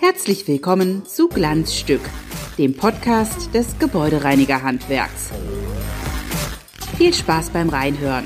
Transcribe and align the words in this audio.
Herzlich 0.00 0.48
willkommen 0.48 1.04
zu 1.04 1.28
Glanzstück, 1.28 2.00
dem 2.56 2.74
Podcast 2.74 3.52
des 3.52 3.78
Gebäudereinigerhandwerks. 3.78 5.30
Viel 6.96 7.12
Spaß 7.12 7.50
beim 7.50 7.68
Reinhören. 7.68 8.24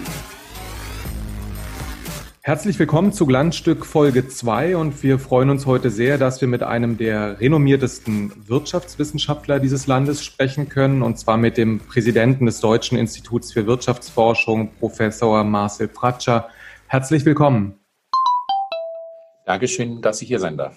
Herzlich 2.45 2.77
willkommen 2.81 3.13
zu 3.13 3.25
Glanzstück 3.25 3.87
Folge 3.87 4.27
2 4.27 4.77
und 4.77 5.01
wir 5.05 5.21
freuen 5.21 5.49
uns 5.49 5.65
heute 5.65 5.91
sehr, 5.91 6.19
dass 6.19 6.41
wir 6.41 6.49
mit 6.49 6.65
einem 6.65 6.97
der 6.97 7.39
renommiertesten 7.39 8.33
Wirtschaftswissenschaftler 8.49 9.61
dieses 9.61 9.87
Landes 9.87 10.25
sprechen 10.25 10.69
können 10.69 11.03
und 11.03 11.21
zwar 11.21 11.37
mit 11.37 11.57
dem 11.57 11.79
Präsidenten 11.79 12.47
des 12.47 12.59
Deutschen 12.59 12.99
Instituts 12.99 13.53
für 13.53 13.69
Wirtschaftsforschung, 13.69 14.73
Professor 14.81 15.45
Marcel 15.45 15.89
Fratscher. 15.89 16.49
Herzlich 16.89 17.25
willkommen. 17.25 17.79
Dankeschön, 19.47 20.03
dass 20.03 20.21
ich 20.21 20.27
hier 20.27 20.41
sein 20.41 20.57
darf. 20.57 20.75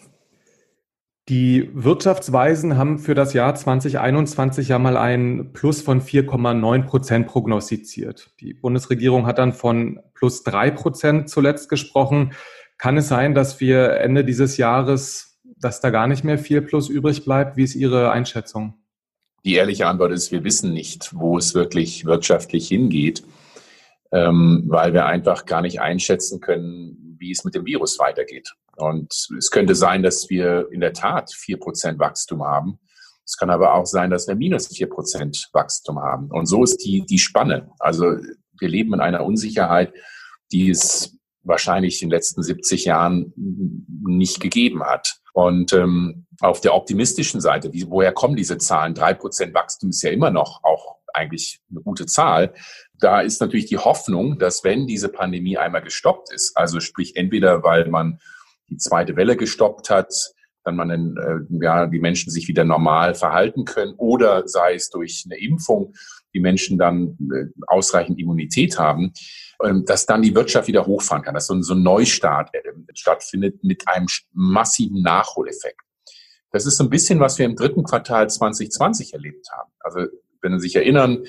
Die 1.28 1.72
Wirtschaftsweisen 1.74 2.78
haben 2.78 3.00
für 3.00 3.16
das 3.16 3.34
Jahr 3.34 3.56
2021 3.56 4.68
ja 4.68 4.78
mal 4.78 4.96
ein 4.96 5.54
Plus 5.54 5.82
von 5.82 6.00
4,9 6.00 6.84
Prozent 6.84 7.28
prognostiziert. 7.28 8.30
Die 8.40 8.54
Bundesregierung 8.54 9.26
hat 9.26 9.40
dann 9.40 9.52
von 9.52 10.00
plus 10.14 10.44
drei 10.44 10.70
Prozent 10.70 11.32
zuletzt 11.32 11.68
gesprochen. 11.68 12.34
Kann 12.78 12.98
es 12.98 13.08
sein, 13.08 13.34
dass 13.34 13.60
wir 13.60 13.94
Ende 14.02 14.24
dieses 14.24 14.58
Jahres, 14.58 15.40
dass 15.58 15.82
da 15.82 15.90
gar 15.90 16.06
nicht 16.06 16.24
mehr 16.24 16.38
viel 16.38 16.62
Plus 16.62 16.90
übrig 16.90 17.26
bleibt? 17.26 17.58
Wie 17.58 17.64
ist 17.64 17.74
Ihre 17.74 18.12
Einschätzung? 18.12 18.76
Die 19.46 19.56
ehrliche 19.56 19.88
Antwort 19.88 20.12
ist, 20.12 20.32
wir 20.32 20.44
wissen 20.44 20.74
nicht, 20.74 21.10
wo 21.16 21.40
es 21.40 21.56
wirklich 21.56 22.06
wirtschaftlich 22.06 22.68
hingeht, 22.68 23.24
ähm, 24.16 24.64
weil 24.68 24.94
wir 24.94 25.06
einfach 25.06 25.46
gar 25.46 25.62
nicht 25.62 25.82
einschätzen 25.82 26.40
können, 26.40 27.18
wie 27.20 27.32
es 27.32 27.44
mit 27.44 27.54
dem 27.54 27.66
Virus 27.66 28.00
weitergeht. 28.00 28.50
Und 28.78 29.14
es 29.38 29.52
könnte 29.52 29.76
sein, 29.76 30.04
dass 30.04 30.30
wir 30.30 30.70
in 30.72 30.80
der 30.80 30.94
Tat 30.94 31.34
vier 31.34 31.60
Prozent 31.60 32.00
Wachstum 32.00 32.44
haben. 32.44 32.80
Es 33.26 33.36
kann 33.36 33.50
aber 33.50 33.74
auch 33.74 33.86
sein, 33.86 34.12
dass 34.12 34.28
wir 34.28 34.36
minus 34.36 34.68
vier 34.68 34.88
Prozent 34.88 35.50
Wachstum 35.52 36.00
haben. 36.00 36.30
Und 36.32 36.46
so 36.46 36.64
ist 36.64 36.78
die, 36.78 37.06
die 37.06 37.20
Spanne. 37.20 37.70
Also 37.78 38.16
wir 38.58 38.70
leben 38.70 38.94
in 38.94 39.02
einer 39.02 39.26
Unsicherheit, 39.26 39.94
die 40.52 40.70
es 40.70 41.18
wahrscheinlich 41.44 42.02
in 42.02 42.08
den 42.08 42.16
letzten 42.16 42.42
70 42.42 42.86
Jahren 42.86 43.34
nicht 43.36 44.40
gegeben 44.40 44.84
hat. 44.84 45.18
Und 45.34 45.74
ähm, 45.74 46.26
auf 46.40 46.62
der 46.62 46.74
optimistischen 46.74 47.42
Seite, 47.42 47.74
wie, 47.74 47.90
woher 47.90 48.14
kommen 48.14 48.38
diese 48.38 48.58
Zahlen? 48.58 48.94
Drei 48.94 49.14
Prozent 49.14 49.54
Wachstum 49.54 49.90
ist 49.90 50.02
ja 50.04 50.12
immer 50.12 50.32
noch 50.32 50.64
auch 50.64 51.00
eigentlich 51.16 51.60
eine 51.70 51.82
gute 51.82 52.06
Zahl. 52.06 52.54
Da 53.00 53.22
ist 53.22 53.42
natürlich 53.42 53.66
die 53.66 53.78
Hoffnung, 53.78 54.38
dass 54.40 54.64
wenn 54.64 54.88
diese 54.88 55.10
Pandemie 55.10 55.58
einmal 55.58 55.82
gestoppt 55.82 56.34
ist, 56.34 56.56
also 56.56 56.80
sprich 56.80 57.16
entweder 57.16 57.64
weil 57.64 57.88
man 57.90 58.20
die 58.70 58.78
zweite 58.78 59.16
Welle 59.16 59.36
gestoppt 59.36 59.90
hat, 59.90 60.14
dann 60.64 60.76
man 60.76 60.90
äh, 60.90 61.64
ja, 61.64 61.86
die 61.86 62.00
Menschen 62.00 62.32
sich 62.32 62.48
wieder 62.48 62.64
normal 62.64 63.14
verhalten 63.14 63.66
können 63.66 63.94
oder 63.98 64.48
sei 64.48 64.74
es 64.74 64.90
durch 64.90 65.26
eine 65.26 65.40
Impfung, 65.40 65.94
die 66.34 66.40
Menschen 66.40 66.78
dann 66.78 67.18
äh, 67.32 67.46
ausreichend 67.68 68.20
Immunität 68.20 68.80
haben, 68.80 69.14
ähm, 69.64 69.86
dass 69.86 70.06
dann 70.06 70.24
die 70.24 70.36
Wirtschaft 70.36 70.68
wieder 70.68 70.86
hochfahren 70.86 71.24
kann, 71.24 71.36
dass 71.36 71.48
so 71.48 71.54
ein, 71.54 71.64
so 71.64 71.76
ein 71.76 71.84
Neustart 71.84 72.54
äh, 72.54 72.60
stattfindet 72.94 73.64
mit 73.64 73.88
einem 73.88 74.08
massiven 74.34 75.02
Nachholeffekt. 75.02 75.82
Das 76.52 76.66
ist 76.66 76.78
so 76.78 76.84
ein 76.84 76.90
bisschen, 76.90 77.20
was 77.20 77.38
wir 77.38 77.46
im 77.46 77.56
dritten 77.56 77.84
Quartal 77.84 78.30
2020 78.30 79.14
erlebt 79.14 79.48
haben. 79.52 79.72
Also 79.80 80.08
wenn 80.46 80.60
Sie 80.60 80.68
sich 80.68 80.76
erinnern, 80.76 81.26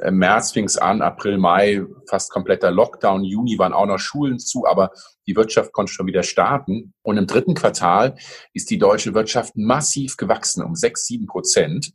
im 0.00 0.18
März 0.18 0.52
fing 0.52 0.64
es 0.64 0.78
an, 0.78 1.02
April, 1.02 1.36
Mai 1.36 1.84
fast 2.08 2.30
kompletter 2.30 2.70
Lockdown, 2.70 3.24
Juni 3.24 3.58
waren 3.58 3.74
auch 3.74 3.86
noch 3.86 3.98
Schulen 3.98 4.38
zu, 4.38 4.66
aber 4.66 4.90
die 5.26 5.36
Wirtschaft 5.36 5.72
konnte 5.72 5.92
schon 5.92 6.06
wieder 6.06 6.22
starten. 6.22 6.94
Und 7.02 7.18
im 7.18 7.26
dritten 7.26 7.54
Quartal 7.54 8.16
ist 8.54 8.70
die 8.70 8.78
deutsche 8.78 9.14
Wirtschaft 9.14 9.56
massiv 9.56 10.16
gewachsen, 10.16 10.64
um 10.64 10.74
sechs, 10.74 11.06
sieben 11.06 11.26
Prozent, 11.26 11.92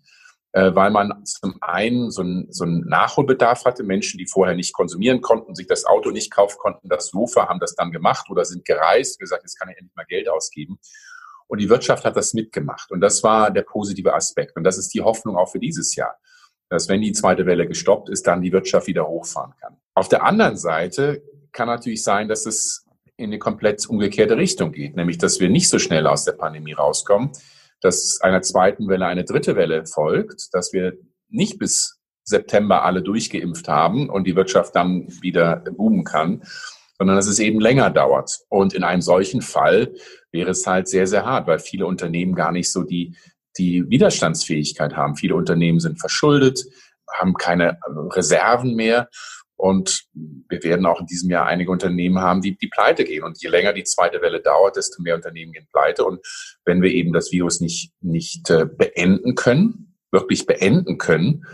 äh, 0.52 0.76
weil 0.76 0.92
man 0.92 1.26
zum 1.26 1.56
einen 1.62 2.12
so 2.12 2.22
einen, 2.22 2.52
so 2.52 2.66
einen 2.66 2.82
Nachholbedarf 2.82 3.66
hatte. 3.66 3.84
Menschen, 3.84 4.20
die 4.20 4.28
vorher 4.28 4.56
nicht 4.56 4.74
konsumieren 4.74 5.22
konnten, 5.22 5.56
sich 5.56 5.68
das 5.68 5.86
Auto 5.86 6.12
nicht 6.12 6.32
kaufen 6.32 6.58
konnten, 6.60 6.90
das 6.90 7.08
Sofa, 7.08 7.50
haben 7.50 7.60
das 7.60 7.74
dann 7.76 7.92
gemacht 7.92 8.30
oder 8.30 8.46
sind 8.46 8.64
gereist, 8.64 9.20
gesagt, 9.20 9.44
jetzt 9.44 9.60
kann 9.60 9.70
ich 9.70 9.78
endlich 9.78 9.96
mal 9.96 10.06
Geld 10.06 10.30
ausgeben. 10.30 10.80
Und 11.48 11.62
die 11.62 11.70
Wirtschaft 11.70 12.06
hat 12.06 12.16
das 12.16 12.34
mitgemacht. 12.34 12.92
Und 12.92 13.02
das 13.02 13.24
war 13.24 13.50
der 13.50 13.64
positive 13.64 14.14
Aspekt. 14.14 14.56
Und 14.56 14.64
das 14.66 14.78
ist 14.78 14.94
die 14.94 15.02
Hoffnung 15.02 15.36
auch 15.36 15.50
für 15.50 15.60
dieses 15.60 15.96
Jahr 15.96 16.16
dass 16.70 16.90
wenn 16.90 17.02
die 17.02 17.14
zweite 17.14 17.46
Welle 17.46 17.68
gestoppt 17.68 18.10
ist, 18.10 18.28
dann 18.28 18.42
die 18.42 18.52
Wirtschaft 18.52 18.88
wieder 18.88 19.08
hochfahren 19.08 19.54
kann. 19.60 19.78
Auf 19.94 20.10
der 20.10 20.24
anderen 20.24 20.58
Seite 20.58 21.24
kann 21.52 21.68
natürlich 21.68 22.04
sein, 22.04 22.28
dass 22.28 22.46
es 22.46 22.86
in 23.16 23.30
eine 23.30 23.40
komplett 23.40 23.88
umgekehrte 23.88 24.38
Richtung 24.38 24.72
geht, 24.72 24.96
nämlich 24.96 25.18
dass 25.18 25.40
wir 25.40 25.50
nicht 25.50 25.70
so 25.70 25.80
schnell 25.80 26.06
aus 26.06 26.24
der 26.24 26.34
Pandemie 26.34 26.74
rauskommen, 26.74 27.32
dass 27.82 28.22
einer 28.22 28.42
zweiten 28.42 28.88
Welle 28.88 29.06
eine 29.06 29.24
dritte 29.24 29.56
Welle 29.56 29.86
folgt, 29.86 30.54
dass 30.54 30.74
wir 30.74 30.94
nicht 31.30 31.58
bis 31.58 32.00
September 32.24 32.84
alle 32.84 33.02
durchgeimpft 33.02 33.68
haben 33.68 34.10
und 34.10 34.26
die 34.26 34.36
Wirtschaft 34.36 34.76
dann 34.76 35.08
wieder 35.22 35.58
boomen 35.58 36.04
kann, 36.04 36.44
sondern 36.98 37.16
dass 37.16 37.28
es 37.28 37.40
eben 37.40 37.60
länger 37.60 37.90
dauert. 37.90 38.40
Und 38.50 38.74
in 38.74 38.84
einem 38.84 39.02
solchen 39.02 39.42
Fall 39.42 39.94
wäre 40.32 40.52
es 40.52 40.68
halt 40.68 40.88
sehr, 40.88 41.08
sehr 41.08 41.26
hart, 41.26 41.48
weil 41.48 41.60
viele 41.60 41.86
Unternehmen 41.86 42.36
gar 42.36 42.52
nicht 42.52 42.72
so 42.72 42.84
die 42.84 43.16
die 43.58 43.90
Widerstandsfähigkeit 43.90 44.96
haben. 44.96 45.16
Viele 45.16 45.36
Unternehmen 45.36 45.80
sind 45.80 46.00
verschuldet, 46.00 46.64
haben 47.12 47.34
keine 47.34 47.80
Reserven 47.86 48.76
mehr. 48.76 49.10
Und 49.56 50.06
wir 50.14 50.64
werden 50.64 50.86
auch 50.86 51.00
in 51.00 51.08
diesem 51.08 51.32
Jahr 51.32 51.48
einige 51.48 51.72
Unternehmen 51.72 52.20
haben, 52.20 52.42
die, 52.42 52.56
die 52.56 52.68
pleite 52.68 53.04
gehen. 53.04 53.24
Und 53.24 53.42
je 53.42 53.50
länger 53.50 53.74
die 53.74 53.84
zweite 53.84 54.22
Welle 54.22 54.40
dauert, 54.40 54.76
desto 54.76 55.02
mehr 55.02 55.16
Unternehmen 55.16 55.52
gehen 55.52 55.68
pleite. 55.72 56.06
Und 56.06 56.20
wenn 56.64 56.82
wir 56.84 56.92
eben 56.92 57.12
das 57.12 57.32
Virus 57.32 57.60
nicht, 57.60 57.92
nicht 58.02 58.50
äh, 58.52 58.66
beenden 58.66 59.34
können, 59.34 59.96
wirklich 60.12 60.46
beenden 60.46 61.00
können, 61.00 61.46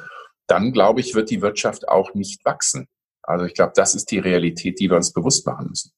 dann 0.47 0.74
glaube 0.74 1.00
ich, 1.00 1.16
wird 1.16 1.30
die 1.30 1.41
Wirtschaft 1.41 1.88
auch 1.88 2.14
nicht 2.14 2.44
wachsen. 2.44 2.88
Also 3.22 3.46
ich 3.46 3.53
glaube, 3.53 3.72
das 3.74 3.96
ist 3.96 4.12
die 4.12 4.20
Realität, 4.20 4.81
die 4.81 4.90
wir 4.90 4.97
uns 4.97 5.14
bewusst 5.14 5.47
machen 5.47 5.70
müssen. 5.70 5.94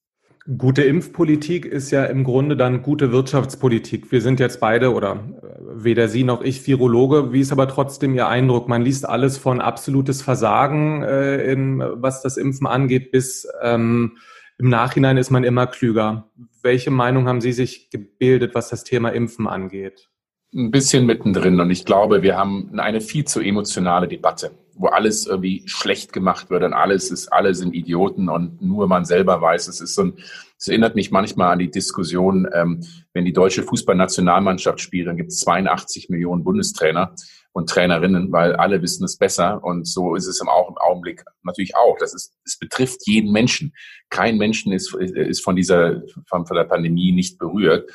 Gute 0.58 0.84
Impfpolitik 0.84 1.66
ist 1.66 1.90
ja 1.90 2.06
im 2.06 2.24
Grunde 2.24 2.56
dann 2.56 2.84
gute 2.84 3.12
Wirtschaftspolitik. 3.12 4.12
Wir 4.12 4.22
sind 4.22 4.40
jetzt 4.40 4.60
beide 4.60 4.94
oder 4.94 5.14
äh, 5.42 5.84
weder 5.84 6.08
Sie 6.08 6.24
noch 6.24 6.44
ich 6.44 6.68
Virologe. 6.68 7.34
Wie 7.34 7.40
ist 7.40 7.52
aber 7.52 7.68
trotzdem 7.68 8.14
Ihr 8.14 8.28
Eindruck? 8.28 8.70
Man 8.70 8.84
liest 8.84 9.10
alles 9.10 9.40
von 9.40 9.60
absolutes 9.60 10.22
Versagen, 10.22 11.02
äh, 11.02 11.52
in, 11.52 11.80
was 11.80 12.22
das 12.22 12.38
Impfen 12.38 12.68
angeht, 12.68 13.12
bis 13.12 13.48
ähm, 13.64 14.18
im 14.60 14.70
Nachhinein 14.70 15.18
ist 15.18 15.32
man 15.32 15.44
immer 15.44 15.66
klüger. 15.66 16.30
Welche 16.62 16.92
Meinung 16.92 17.28
haben 17.28 17.42
Sie 17.42 17.52
sich 17.52 17.90
gebildet, 17.90 18.54
was 18.54 18.70
das 18.70 18.84
Thema 18.84 19.10
Impfen 19.10 19.48
angeht? 19.48 20.10
Ein 20.54 20.70
bisschen 20.70 21.08
mittendrin 21.08 21.60
und 21.60 21.72
ich 21.72 21.86
glaube, 21.86 22.22
wir 22.22 22.38
haben 22.38 22.80
eine 22.80 23.02
viel 23.02 23.26
zu 23.26 23.42
emotionale 23.42 24.08
Debatte 24.08 24.52
wo 24.78 24.88
alles 24.88 25.26
irgendwie 25.26 25.64
schlecht 25.66 26.14
gemacht 26.14 26.50
wird 26.50 26.64
und 26.64 26.74
alles 26.74 27.10
ist, 27.12 27.32
alle 27.32 27.56
sind 27.56 27.74
Idioten 27.74 28.30
und 28.30 28.62
nur 28.62 28.88
man 28.88 29.06
selber 29.06 29.42
weiß. 29.42 29.68
Es 29.68 29.80
ist 29.80 29.96
so 29.96 30.04
ein, 30.04 30.14
es 30.58 30.68
erinnert 30.68 30.96
mich 30.96 31.12
manchmal 31.12 31.52
an 31.52 31.60
die 31.60 31.72
Diskussion, 31.72 32.48
ähm, 32.54 32.86
wenn 33.14 33.26
die 33.26 33.34
deutsche 33.34 33.64
Fußballnationalmannschaft 33.64 34.80
spielt, 34.80 35.08
dann 35.08 35.18
gibt 35.18 35.32
es 35.32 35.40
82 35.40 36.10
Millionen 36.10 36.44
Bundestrainer 36.44 37.16
und 37.54 37.70
Trainerinnen, 37.70 38.34
weil 38.34 38.56
alle 38.56 38.82
wissen 38.82 39.06
es 39.06 39.18
besser. 39.18 39.64
Und 39.64 39.88
so 39.88 40.16
ist 40.16 40.28
es 40.28 40.42
im, 40.42 40.50
Augenblick 40.50 41.24
natürlich 41.44 41.76
auch. 41.76 41.98
Das 41.98 42.14
ist, 42.14 42.34
es 42.46 42.60
betrifft 42.60 43.08
jeden 43.08 43.32
Menschen. 43.32 43.74
Kein 44.10 44.38
Menschen 44.38 44.74
ist, 44.74 44.94
ist 44.94 45.42
von 45.42 45.56
dieser, 45.56 46.02
von, 46.28 46.46
von 46.46 46.58
der 46.58 46.66
Pandemie 46.66 47.14
nicht 47.14 47.38
berührt. 47.38 47.90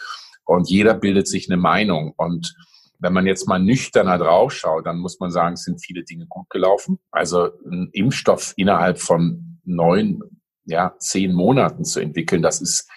Und 0.45 0.71
jeder 0.71 0.95
bildet 0.95 1.29
sich 1.29 1.51
eine 1.51 1.59
Meinung. 1.61 2.15
Und 2.17 2.55
wenn 3.01 3.13
man 3.13 3.27
jetzt 3.27 3.49
mal 3.49 3.59
nüchterner 3.59 4.19
draufschaut, 4.19 4.87
dann 4.87 4.99
muss 4.99 5.19
man 5.21 5.31
sagen, 5.31 5.55
es 5.55 5.65
sind 5.65 5.83
viele 5.83 6.05
Dinge 6.05 6.27
gut 6.29 6.49
gelaufen. 6.51 6.99
Also 7.11 7.51
ein 7.65 7.89
Impfstoff 7.93 8.53
innerhalb 8.57 9.01
von 9.01 9.59
neun, 9.65 10.21
ja, 10.65 10.95
zehn 10.99 11.33
Monaten 11.33 11.85
zu 11.85 12.01
entwickeln, 12.01 12.43
das 12.43 12.61
ist 12.61 12.89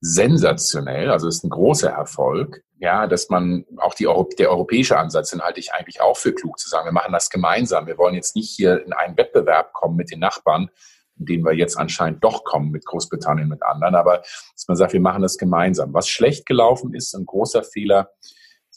sensationell. 0.00 1.10
Also 1.10 1.28
ist 1.28 1.44
ein 1.44 1.50
großer 1.50 1.90
Erfolg. 1.90 2.62
Ja, 2.78 3.06
dass 3.06 3.28
man 3.28 3.64
auch 3.76 3.94
die, 3.94 4.08
der 4.36 4.50
europäische 4.50 4.98
Ansatz, 4.98 5.30
den 5.30 5.40
halte 5.40 5.60
ich 5.60 5.72
eigentlich 5.72 6.00
auch 6.00 6.16
für 6.16 6.34
klug 6.34 6.58
zu 6.58 6.68
sagen, 6.68 6.88
wir 6.88 6.92
machen 6.92 7.12
das 7.12 7.30
gemeinsam. 7.30 7.86
Wir 7.86 7.96
wollen 7.96 8.16
jetzt 8.16 8.34
nicht 8.34 8.50
hier 8.50 8.84
in 8.84 8.92
einen 8.92 9.16
Wettbewerb 9.16 9.72
kommen 9.72 9.94
mit 9.94 10.10
den 10.10 10.18
Nachbarn, 10.18 10.68
in 11.16 11.26
den 11.26 11.44
wir 11.44 11.52
jetzt 11.52 11.78
anscheinend 11.78 12.24
doch 12.24 12.42
kommen 12.42 12.72
mit 12.72 12.84
Großbritannien, 12.84 13.48
mit 13.48 13.62
anderen. 13.62 13.94
Aber 13.94 14.18
dass 14.18 14.66
man 14.66 14.76
sagt, 14.76 14.92
wir 14.92 15.00
machen 15.00 15.22
das 15.22 15.38
gemeinsam. 15.38 15.94
Was 15.94 16.08
schlecht 16.08 16.44
gelaufen 16.46 16.92
ist, 16.92 17.14
ein 17.14 17.24
großer 17.24 17.62
Fehler, 17.62 18.10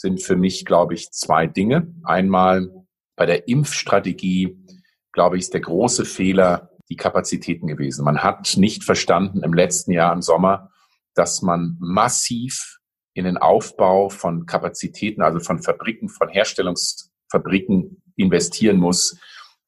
sind 0.05 0.21
für 0.21 0.35
mich, 0.35 0.65
glaube 0.65 0.93
ich, 0.93 1.09
zwei 1.09 1.47
Dinge. 1.47 1.91
Einmal 2.03 2.69
bei 3.15 3.25
der 3.25 3.47
Impfstrategie, 3.47 4.55
glaube 5.11 5.37
ich, 5.37 5.45
ist 5.45 5.53
der 5.55 5.61
große 5.61 6.05
Fehler 6.05 6.69
die 6.89 6.95
Kapazitäten 6.95 7.65
gewesen. 7.65 8.05
Man 8.05 8.19
hat 8.19 8.55
nicht 8.55 8.83
verstanden 8.83 9.41
im 9.41 9.53
letzten 9.53 9.91
Jahr 9.91 10.13
im 10.13 10.21
Sommer, 10.21 10.69
dass 11.15 11.41
man 11.41 11.77
massiv 11.79 12.77
in 13.15 13.25
den 13.25 13.37
Aufbau 13.37 14.09
von 14.09 14.45
Kapazitäten, 14.45 15.23
also 15.23 15.39
von 15.39 15.63
Fabriken, 15.63 16.07
von 16.07 16.29
Herstellungsfabriken 16.29 18.03
investieren 18.15 18.77
muss, 18.77 19.17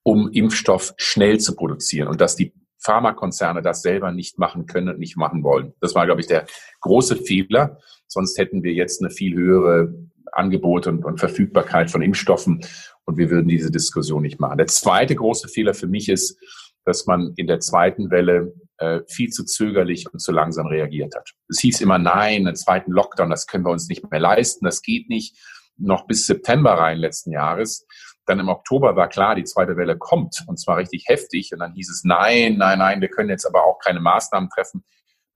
um 0.04 0.30
Impfstoff 0.32 0.94
schnell 0.98 1.40
zu 1.40 1.56
produzieren 1.56 2.10
und 2.10 2.22
dass 2.22 2.36
die 2.36 2.54
Pharmakonzerne 2.78 3.64
das 3.64 3.82
selber 3.82 4.12
nicht 4.12 4.38
machen 4.38 4.68
können 4.68 4.90
und 4.90 5.00
nicht 5.00 5.18
machen 5.18 5.44
wollen. 5.44 5.74
Das 5.82 5.96
war, 5.96 6.06
glaube 6.06 6.22
ich, 6.22 6.28
der 6.28 6.46
große 6.82 7.16
Fehler. 7.16 7.80
Sonst 8.06 8.38
hätten 8.38 8.62
wir 8.62 8.74
jetzt 8.74 9.02
eine 9.02 9.10
viel 9.10 9.36
höhere 9.36 9.94
Angebot 10.32 10.88
und, 10.88 11.06
und 11.06 11.20
Verfügbarkeit 11.20 11.92
von 11.92 12.02
Impfstoffen 12.02 12.66
und 13.06 13.18
wir 13.18 13.30
würden 13.30 13.48
diese 13.48 13.72
Diskussion 13.72 14.22
nicht 14.22 14.40
machen. 14.40 14.58
Der 14.58 14.68
zweite 14.68 15.16
große 15.16 15.48
Fehler 15.48 15.74
für 15.74 15.88
mich 15.88 16.10
ist, 16.10 16.38
dass 16.86 17.06
man 17.06 17.34
in 17.36 17.48
der 17.48 17.60
zweiten 17.60 18.12
Welle 18.12 18.54
äh, 18.78 19.02
viel 19.08 19.30
zu 19.30 19.44
zögerlich 19.44 20.06
und 20.12 20.20
zu 20.20 20.32
langsam 20.32 20.68
reagiert 20.68 21.16
hat. 21.16 21.32
Es 21.50 21.60
hieß 21.60 21.82
immer, 21.82 21.98
nein, 21.98 22.48
einen 22.48 22.56
zweiten 22.56 22.92
Lockdown, 22.92 23.30
das 23.30 23.48
können 23.48 23.66
wir 23.66 23.72
uns 23.72 23.90
nicht 23.90 24.10
mehr 24.10 24.20
leisten, 24.20 24.66
das 24.66 24.82
geht 24.82 25.10
nicht. 25.10 25.36
Noch 25.78 26.08
bis 26.08 26.26
September 26.26 26.72
rein 26.74 26.98
letzten 26.98 27.32
Jahres. 27.32 27.86
Dann 28.26 28.40
im 28.40 28.50
Oktober 28.50 28.96
war 28.96 29.10
klar, 29.10 29.36
die 29.36 29.44
zweite 29.44 29.78
Welle 29.78 29.98
kommt 29.98 30.44
und 30.48 30.58
zwar 30.60 30.78
richtig 30.78 31.06
heftig. 31.08 31.52
Und 31.54 31.60
dann 31.60 31.74
hieß 31.74 31.90
es, 31.90 32.04
nein, 32.04 32.58
nein, 32.58 32.80
nein, 32.80 33.02
wir 33.02 33.10
können 33.10 33.30
jetzt 33.30 33.46
aber 33.46 33.66
auch 33.66 33.80
keine 33.80 34.00
Maßnahmen 34.00 34.50
treffen, 34.50 34.84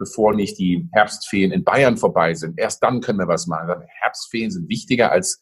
bevor 0.02 0.34
nicht 0.34 0.58
die 0.58 0.90
Herbstferien 0.94 1.52
in 1.52 1.64
Bayern 1.64 1.96
vorbei 1.96 2.34
sind. 2.34 2.60
Erst 2.60 2.82
dann 2.82 3.02
können 3.02 3.20
wir 3.20 3.28
was 3.28 3.46
machen. 3.46 3.84
Herbstferien 4.02 4.50
sind 4.50 4.68
wichtiger 4.68 5.12
als 5.12 5.40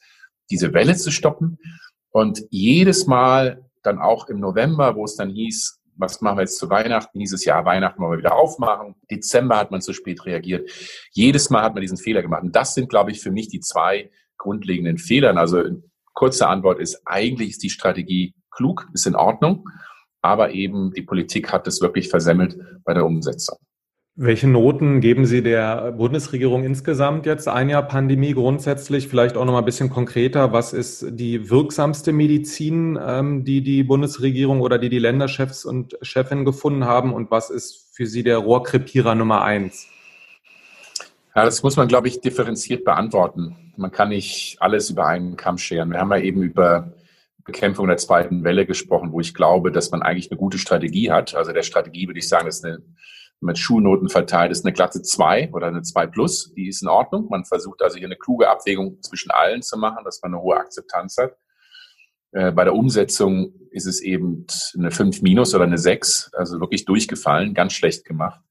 diese 0.51 0.73
Welle 0.73 0.97
zu 0.97 1.11
stoppen. 1.11 1.57
Und 2.09 2.43
jedes 2.49 3.07
Mal 3.07 3.63
dann 3.83 3.99
auch 3.99 4.27
im 4.27 4.41
November, 4.41 4.97
wo 4.97 5.05
es 5.05 5.15
dann 5.15 5.29
hieß, 5.29 5.79
was 5.95 6.19
machen 6.19 6.39
wir 6.39 6.41
jetzt 6.41 6.57
zu 6.57 6.69
Weihnachten? 6.69 7.19
Dieses 7.19 7.45
Jahr 7.45 7.63
Weihnachten 7.63 8.01
wollen 8.01 8.11
wir 8.11 8.17
wieder 8.17 8.35
aufmachen. 8.35 8.95
Dezember 9.09 9.55
hat 9.55 9.71
man 9.71 9.79
zu 9.79 9.93
spät 9.93 10.25
reagiert. 10.25 10.69
Jedes 11.11 11.49
Mal 11.49 11.61
hat 11.61 11.73
man 11.73 11.81
diesen 11.81 11.97
Fehler 11.97 12.21
gemacht. 12.21 12.43
Und 12.43 12.53
das 12.53 12.73
sind, 12.73 12.89
glaube 12.89 13.11
ich, 13.11 13.21
für 13.21 13.31
mich 13.31 13.47
die 13.47 13.61
zwei 13.61 14.11
grundlegenden 14.37 14.97
Fehler. 14.97 15.37
Also 15.37 15.63
kurze 16.13 16.47
Antwort 16.49 16.81
ist, 16.81 17.01
eigentlich 17.05 17.51
ist 17.51 17.63
die 17.63 17.69
Strategie 17.69 18.33
klug, 18.51 18.89
ist 18.93 19.07
in 19.07 19.15
Ordnung, 19.15 19.69
aber 20.21 20.51
eben 20.51 20.91
die 20.91 21.03
Politik 21.03 21.53
hat 21.53 21.65
es 21.65 21.79
wirklich 21.79 22.09
versemmelt 22.09 22.57
bei 22.83 22.93
der 22.93 23.05
Umsetzung. 23.05 23.57
Welche 24.21 24.49
Noten 24.49 24.99
geben 24.99 25.25
Sie 25.25 25.41
der 25.41 25.93
Bundesregierung 25.93 26.65
insgesamt 26.65 27.25
jetzt 27.25 27.47
ein 27.47 27.69
Jahr 27.69 27.83
Pandemie 27.83 28.33
grundsätzlich? 28.33 29.07
Vielleicht 29.07 29.37
auch 29.37 29.45
noch 29.45 29.53
mal 29.53 29.59
ein 29.59 29.65
bisschen 29.65 29.89
konkreter. 29.89 30.51
Was 30.51 30.73
ist 30.73 31.05
die 31.11 31.49
wirksamste 31.49 32.11
Medizin, 32.11 32.99
ähm, 33.01 33.45
die 33.45 33.61
die 33.61 33.81
Bundesregierung 33.81 34.59
oder 34.59 34.77
die 34.77 34.89
die 34.89 34.99
Länderchefs 34.99 35.63
und 35.63 35.97
Chefinnen 36.01 36.43
gefunden 36.43 36.83
haben? 36.83 37.13
Und 37.13 37.31
was 37.31 37.49
ist 37.49 37.95
für 37.95 38.07
Sie 38.07 38.21
der 38.21 38.39
Rohrkrepierer 38.39 39.15
Nummer 39.15 39.41
eins? 39.41 39.87
Ja, 41.33 41.45
das 41.45 41.63
muss 41.63 41.77
man, 41.77 41.87
glaube 41.87 42.09
ich, 42.09 42.19
differenziert 42.19 42.83
beantworten. 42.83 43.71
Man 43.77 43.93
kann 43.93 44.09
nicht 44.09 44.57
alles 44.59 44.89
über 44.89 45.07
einen 45.07 45.37
Kamm 45.37 45.57
scheren. 45.57 45.91
Wir 45.91 45.99
haben 46.01 46.11
ja 46.11 46.19
eben 46.19 46.43
über 46.43 46.91
Bekämpfung 47.45 47.87
der 47.87 47.95
zweiten 47.95 48.43
Welle 48.43 48.65
gesprochen, 48.65 49.13
wo 49.13 49.21
ich 49.21 49.33
glaube, 49.33 49.71
dass 49.71 49.91
man 49.91 50.01
eigentlich 50.01 50.29
eine 50.29 50.37
gute 50.37 50.57
Strategie 50.57 51.09
hat. 51.09 51.35
Also 51.35 51.53
der 51.53 51.63
Strategie 51.63 52.05
würde 52.07 52.19
ich 52.19 52.27
sagen, 52.27 52.49
ist 52.49 52.65
eine 52.65 52.79
mit 53.41 53.57
Schulnoten 53.57 54.09
verteilt 54.09 54.51
ist 54.51 54.65
eine 54.65 54.73
glatte 54.73 55.01
2 55.01 55.51
oder 55.53 55.67
eine 55.67 55.81
2 55.81 56.07
plus, 56.07 56.53
die 56.55 56.67
ist 56.67 56.81
in 56.81 56.89
Ordnung. 56.89 57.27
Man 57.29 57.45
versucht 57.45 57.81
also 57.81 57.97
hier 57.97 58.07
eine 58.07 58.17
kluge 58.17 58.49
Abwägung 58.49 59.01
zwischen 59.01 59.31
allen 59.31 59.61
zu 59.61 59.77
machen, 59.77 60.03
dass 60.03 60.21
man 60.21 60.33
eine 60.33 60.41
hohe 60.41 60.57
Akzeptanz 60.57 61.17
hat. 61.17 61.37
Äh, 62.31 62.51
bei 62.51 62.63
der 62.63 62.75
Umsetzung 62.75 63.53
ist 63.71 63.87
es 63.87 64.01
eben 64.01 64.45
eine 64.77 64.91
5 64.91 65.21
minus 65.21 65.55
oder 65.55 65.63
eine 65.63 65.77
6, 65.77 66.31
also 66.33 66.59
wirklich 66.59 66.85
durchgefallen, 66.85 67.53
ganz 67.53 67.73
schlecht 67.73 68.05
gemacht. 68.05 68.41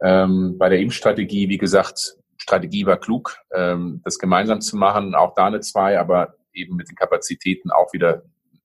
Ähm, 0.00 0.56
bei 0.58 0.68
der 0.68 0.80
Impfstrategie, 0.80 1.48
wie 1.48 1.58
gesagt, 1.58 2.16
Strategie 2.36 2.86
war 2.86 2.98
klug, 2.98 3.36
ähm, 3.52 4.00
das 4.04 4.18
gemeinsam 4.18 4.60
zu 4.60 4.76
machen, 4.76 5.14
auch 5.14 5.34
da 5.34 5.46
eine 5.46 5.60
2, 5.60 5.98
aber 5.98 6.34
eben 6.52 6.76
mit 6.76 6.88
den 6.88 6.96
Kapazitäten 6.96 7.70
auch 7.70 7.92
wieder 7.92 8.22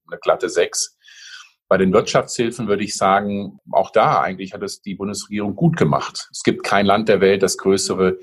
eine 0.08 0.20
glatte 0.20 0.50
6. 0.50 0.98
Bei 1.72 1.78
den 1.78 1.94
Wirtschaftshilfen 1.94 2.68
würde 2.68 2.84
ich 2.84 2.98
sagen, 2.98 3.58
auch 3.72 3.92
da 3.92 4.20
eigentlich 4.20 4.54
hat 4.54 4.62
es 4.62 4.82
die 4.82 4.96
Bundesregierung 4.96 5.56
gut 5.56 5.78
gemacht. 5.78 6.28
Es 6.30 6.44
gibt 6.44 6.66
kein 6.66 6.86
Land 6.86 7.08
der 7.08 7.22
Welt, 7.22 7.44
das 7.44 7.58
größere 7.58 8.18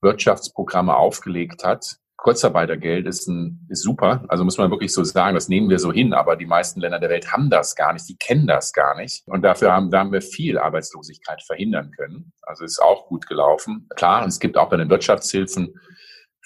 Wirtschaftsprogramme 0.00 0.96
aufgelegt 0.96 1.62
hat. 1.62 1.98
Kurzarbeitergeld 2.16 3.06
ist, 3.06 3.28
ein, 3.28 3.66
ist 3.68 3.82
super, 3.82 4.24
also 4.28 4.44
muss 4.44 4.56
man 4.56 4.70
wirklich 4.70 4.94
so 4.94 5.04
sagen, 5.04 5.34
das 5.34 5.50
nehmen 5.50 5.68
wir 5.68 5.78
so 5.78 5.92
hin, 5.92 6.14
aber 6.14 6.36
die 6.36 6.46
meisten 6.46 6.80
Länder 6.80 6.98
der 6.98 7.10
Welt 7.10 7.30
haben 7.30 7.50
das 7.50 7.76
gar 7.76 7.92
nicht, 7.92 8.08
die 8.08 8.16
kennen 8.16 8.46
das 8.46 8.72
gar 8.72 8.96
nicht. 8.96 9.24
Und 9.26 9.42
dafür 9.42 9.72
haben, 9.72 9.90
da 9.90 9.98
haben 9.98 10.12
wir 10.12 10.22
viel 10.22 10.56
Arbeitslosigkeit 10.56 11.42
verhindern 11.42 11.90
können. 11.90 12.32
Also 12.40 12.64
ist 12.64 12.82
auch 12.82 13.08
gut 13.08 13.26
gelaufen. 13.26 13.90
Klar, 13.94 14.26
es 14.26 14.40
gibt 14.40 14.56
auch 14.56 14.70
bei 14.70 14.78
den 14.78 14.88
Wirtschaftshilfen 14.88 15.74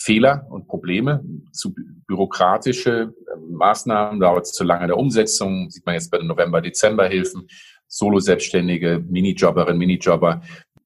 Fehler 0.00 0.46
und 0.48 0.66
Probleme, 0.66 1.22
zu 1.52 1.74
bürokratische 2.06 3.12
ähm, 3.32 3.52
Maßnahmen, 3.52 4.18
dauert 4.18 4.46
es 4.46 4.52
zu 4.52 4.64
lange 4.64 4.86
der 4.86 4.96
Umsetzung, 4.96 5.68
sieht 5.68 5.84
man 5.84 5.94
jetzt 5.94 6.10
bei 6.10 6.16
den 6.16 6.26
November-Dezember-Hilfen, 6.26 7.46
Solo-Selbstständige, 7.86 9.04
Minijobberinnen, 9.06 9.78
Minijobber, 9.78 10.40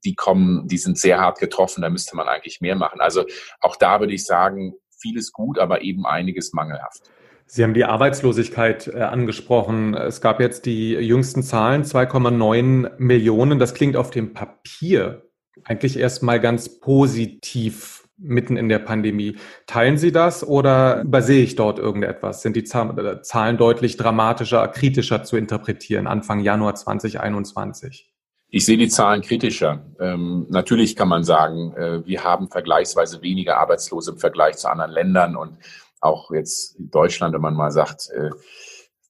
die 0.05 0.14
kommen, 0.14 0.66
die 0.66 0.78
sind 0.78 0.99
sehr 0.99 1.20
hart 1.20 1.38
getroffen, 1.38 1.82
da 1.82 1.90
müsste 1.90 2.16
man 2.16 2.26
eigentlich 2.26 2.61
mehr 2.61 2.75
machen. 2.75 3.00
Also 3.00 3.25
auch 3.61 3.76
da 3.76 4.00
würde 4.00 4.12
ich 4.12 4.25
sagen, 4.25 4.75
vieles 4.99 5.32
gut, 5.32 5.58
aber 5.58 5.82
eben 5.82 6.06
einiges 6.06 6.52
mangelhaft. 6.52 7.11
Sie 7.46 7.62
haben 7.62 7.75
die 7.75 7.84
Arbeitslosigkeit 7.84 8.88
äh, 8.88 9.02
angesprochen. 9.02 9.94
Es 9.94 10.20
gab 10.20 10.40
jetzt 10.40 10.66
die 10.66 10.93
jüngsten 10.93 11.43
Zahlen, 11.43 11.84
2,9 11.84 12.93
Millionen. 12.99 13.58
Das 13.58 13.75
klingt 13.75 13.96
auf 13.96 14.11
dem 14.11 14.32
Papier 14.32 15.31
eigentlich 15.62 15.99
erstmal 15.99 16.40
ganz 16.40 16.81
positiv 16.81 18.04
mitten 18.16 18.56
in 18.56 18.69
der 18.69 18.78
Pandemie. 18.78 19.37
Teilen 19.66 19.96
Sie 19.96 20.12
das 20.12 20.46
oder 20.46 21.02
übersehe 21.02 21.43
ich 21.43 21.56
dort 21.56 21.78
irgendetwas? 21.78 22.43
Sind 22.43 22.56
die 22.56 22.64
äh, 22.64 23.22
Zahlen 23.22 23.56
deutlich 23.56 23.96
dramatischer, 23.96 24.66
kritischer 24.69 25.25
zu 25.25 25.37
interpretieren 25.37 26.06
Anfang 26.06 26.40
Januar 26.40 26.75
2021? 26.75 28.11
Ich 28.49 28.64
sehe 28.64 28.76
die 28.76 28.88
Zahlen 28.88 29.22
kritischer. 29.22 29.84
Ähm, 29.99 30.46
natürlich 30.49 30.94
kann 30.94 31.08
man 31.08 31.25
sagen, 31.25 31.72
äh, 31.72 32.06
wir 32.06 32.22
haben 32.22 32.49
vergleichsweise 32.49 33.20
weniger 33.20 33.58
Arbeitslose 33.58 34.12
im 34.12 34.19
Vergleich 34.19 34.56
zu 34.58 34.69
anderen 34.69 34.93
Ländern 34.93 35.34
und 35.34 35.58
auch 36.00 36.31
jetzt 36.31 36.76
Deutschland, 36.78 37.34
wenn 37.34 37.40
man 37.40 37.55
mal 37.55 37.72
sagt, 37.72 38.11
äh, 38.11 38.31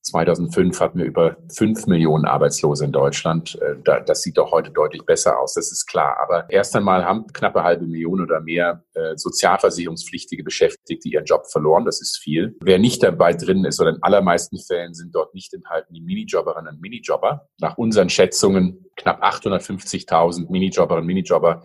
2005 0.04 0.80
hatten 0.80 0.98
wir 0.98 1.06
über 1.06 1.38
fünf 1.50 1.86
Millionen 1.86 2.26
Arbeitslose 2.26 2.84
in 2.84 2.92
Deutschland. 2.92 3.58
Äh, 3.60 4.02
das 4.04 4.20
sieht 4.20 4.36
doch 4.36 4.52
heute 4.52 4.70
deutlich 4.70 5.04
besser 5.04 5.40
aus, 5.40 5.54
das 5.54 5.72
ist 5.72 5.86
klar. 5.86 6.18
Aber 6.22 6.48
erst 6.50 6.76
einmal 6.76 7.04
haben 7.04 7.26
knappe 7.32 7.62
halbe 7.62 7.86
Million 7.86 8.20
oder 8.20 8.40
mehr 8.40 8.84
äh, 8.92 9.16
sozialversicherungspflichtige 9.16 10.44
Beschäftigte 10.44 11.08
ihren 11.08 11.24
Job 11.24 11.46
verloren. 11.50 11.86
Das 11.86 12.02
ist 12.02 12.18
viel. 12.18 12.54
Wer 12.60 12.78
nicht 12.78 13.02
dabei 13.02 13.32
drin 13.32 13.64
ist, 13.64 13.80
oder 13.80 13.90
in 13.90 14.02
allermeisten 14.02 14.58
Fällen 14.58 14.94
sind 14.94 15.14
dort 15.14 15.34
nicht 15.34 15.54
enthalten 15.54 15.94
die 15.94 16.02
Minijobberinnen 16.02 16.74
und 16.74 16.80
Minijobber. 16.82 17.48
Nach 17.58 17.78
unseren 17.78 18.10
Schätzungen 18.10 18.84
knapp 18.96 19.22
850.000 19.22 20.50
Minijobberinnen 20.50 21.04
und 21.04 21.06
Minijobber, 21.06 21.62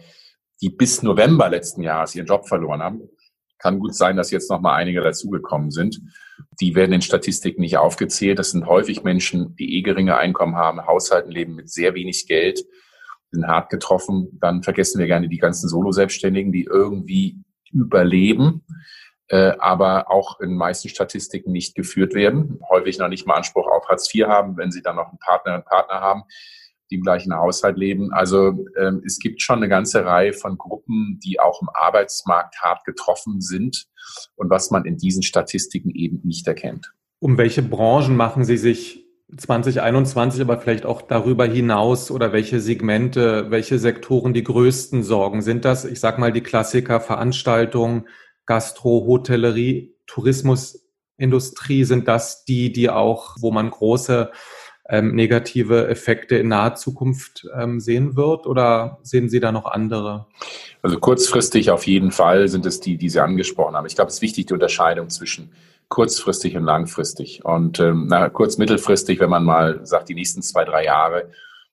die 0.62 0.70
bis 0.70 1.04
November 1.04 1.50
letzten 1.50 1.84
Jahres 1.84 2.16
ihren 2.16 2.26
Job 2.26 2.48
verloren 2.48 2.82
haben. 2.82 3.10
Kann 3.60 3.80
gut 3.80 3.94
sein, 3.94 4.18
dass 4.18 4.32
jetzt 4.32 4.50
noch 4.50 4.62
mal 4.62 4.76
einige 4.76 5.02
dazugekommen 5.02 5.72
sind. 5.72 6.00
Die 6.62 6.76
werden 6.76 6.94
in 6.94 7.02
Statistiken 7.02 7.62
nicht 7.62 7.78
aufgezählt. 7.78 8.40
Das 8.40 8.52
sind 8.52 8.66
häufig 8.66 9.04
Menschen, 9.04 9.56
die 9.56 9.78
eh 9.78 9.82
geringe 9.82 10.18
Einkommen 10.18 10.56
haben, 10.56 10.86
Haushalten 10.86 11.32
leben 11.32 11.56
mit 11.56 11.70
sehr 11.70 11.94
wenig 11.94 12.28
Geld, 12.28 12.64
sind 13.32 13.48
hart 13.48 13.70
getroffen. 13.70 14.38
Dann 14.40 14.64
vergessen 14.64 15.00
wir 15.00 15.08
gerne 15.08 15.28
die 15.28 15.38
ganzen 15.38 15.68
Solo-Selbstständigen, 15.68 16.52
die 16.52 16.64
irgendwie 16.64 17.38
überleben, 17.72 18.66
äh, 19.28 19.54
aber 19.60 20.10
auch 20.10 20.40
in 20.40 20.56
meisten 20.56 20.90
Statistiken 20.90 21.52
nicht 21.52 21.76
geführt 21.76 22.14
werden. 22.14 22.60
Häufig 22.70 22.98
noch 22.98 23.10
nicht 23.10 23.28
mal 23.28 23.36
Anspruch 23.36 23.68
auf 23.68 23.88
Hartz 23.90 24.14
IV 24.14 24.28
haben, 24.28 24.58
wenn 24.58 24.72
sie 24.72 24.82
dann 24.82 24.96
noch 24.96 25.10
einen 25.10 25.20
Partner 25.20 25.56
und 25.56 25.66
Partner 25.66 26.00
haben 26.00 26.24
die 26.90 26.96
im 26.96 27.02
gleichen 27.02 27.36
Haushalt 27.36 27.78
leben. 27.78 28.12
Also 28.14 28.66
ähm, 28.78 29.02
es 29.06 29.20
gibt 29.20 29.42
schon 29.42 29.58
eine 29.58 29.70
ganze 29.70 30.06
Reihe 30.06 30.34
von 30.34 30.58
Gruppen, 30.58 31.20
die 31.24 31.40
auch 31.40 31.62
im 31.62 31.70
Arbeitsmarkt 31.74 32.62
hart 32.62 32.84
getroffen 32.86 33.42
sind 33.42 33.88
und 34.36 34.50
was 34.50 34.72
man 34.72 34.86
in 34.86 34.98
diesen 34.98 35.24
Statistiken 35.24 35.92
eben 35.92 36.22
nicht 36.24 36.48
erkennt. 36.48 36.94
Um 37.20 37.38
welche 37.38 37.62
Branchen 37.62 38.16
machen 38.16 38.44
Sie 38.44 38.58
sich 38.58 39.06
2021, 39.36 40.42
aber 40.42 40.58
vielleicht 40.58 40.86
auch 40.86 41.02
darüber 41.02 41.46
hinaus 41.46 42.10
oder 42.10 42.34
welche 42.34 42.60
Segmente, 42.60 43.52
welche 43.52 43.78
Sektoren 43.78 44.34
die 44.34 44.44
größten 44.44 45.04
Sorgen? 45.04 45.42
Sind 45.42 45.66
das, 45.66 45.86
ich 45.86 46.00
sag 46.00 46.18
mal, 46.18 46.32
die 46.32 46.42
Klassiker 46.42 47.00
Veranstaltungen, 47.00 48.08
Gastro, 48.46 49.06
Hotellerie, 49.06 49.96
Tourismusindustrie? 50.08 51.84
Sind 51.84 52.08
das 52.08 52.44
die, 52.46 52.72
die 52.72 52.90
auch, 52.90 53.36
wo 53.40 53.52
man 53.52 53.70
große 53.70 54.32
ähm, 54.90 55.14
negative 55.14 55.88
Effekte 55.88 56.36
in 56.38 56.48
naher 56.48 56.76
Zukunft 56.76 57.48
ähm, 57.56 57.80
sehen 57.80 58.16
wird 58.16 58.48
oder 58.48 59.00
sehen 59.04 59.30
Sie 59.30 59.40
da 59.40 59.52
noch 59.52 59.66
andere? 59.66 60.26
Also 60.82 61.00
kurzfristig 61.00 61.70
auf 61.70 61.86
jeden 61.86 62.12
Fall 62.12 62.48
sind 62.48 62.66
es 62.66 62.80
die, 62.80 62.98
die 62.98 63.10
Sie 63.10 63.20
angesprochen 63.20 63.76
haben. 63.76 63.86
Ich 63.86 63.96
glaube, 63.96 64.10
es 64.10 64.16
ist 64.16 64.22
wichtig, 64.22 64.48
die 64.48 64.54
Unterscheidung 64.54 65.10
zwischen 65.10 65.52
kurzfristig 65.90 66.56
und 66.56 66.64
langfristig. 66.64 67.46
Und 67.46 67.80
ähm, 67.80 68.08
na, 68.10 68.30
kurz 68.30 68.58
mittelfristig, 68.58 69.20
wenn 69.20 69.30
man 69.30 69.44
mal 69.44 69.86
sagt, 69.86 70.10
die 70.10 70.16
nächsten 70.16 70.42
zwei, 70.42 70.66
drei 70.66 70.86
Jahre 70.86 71.30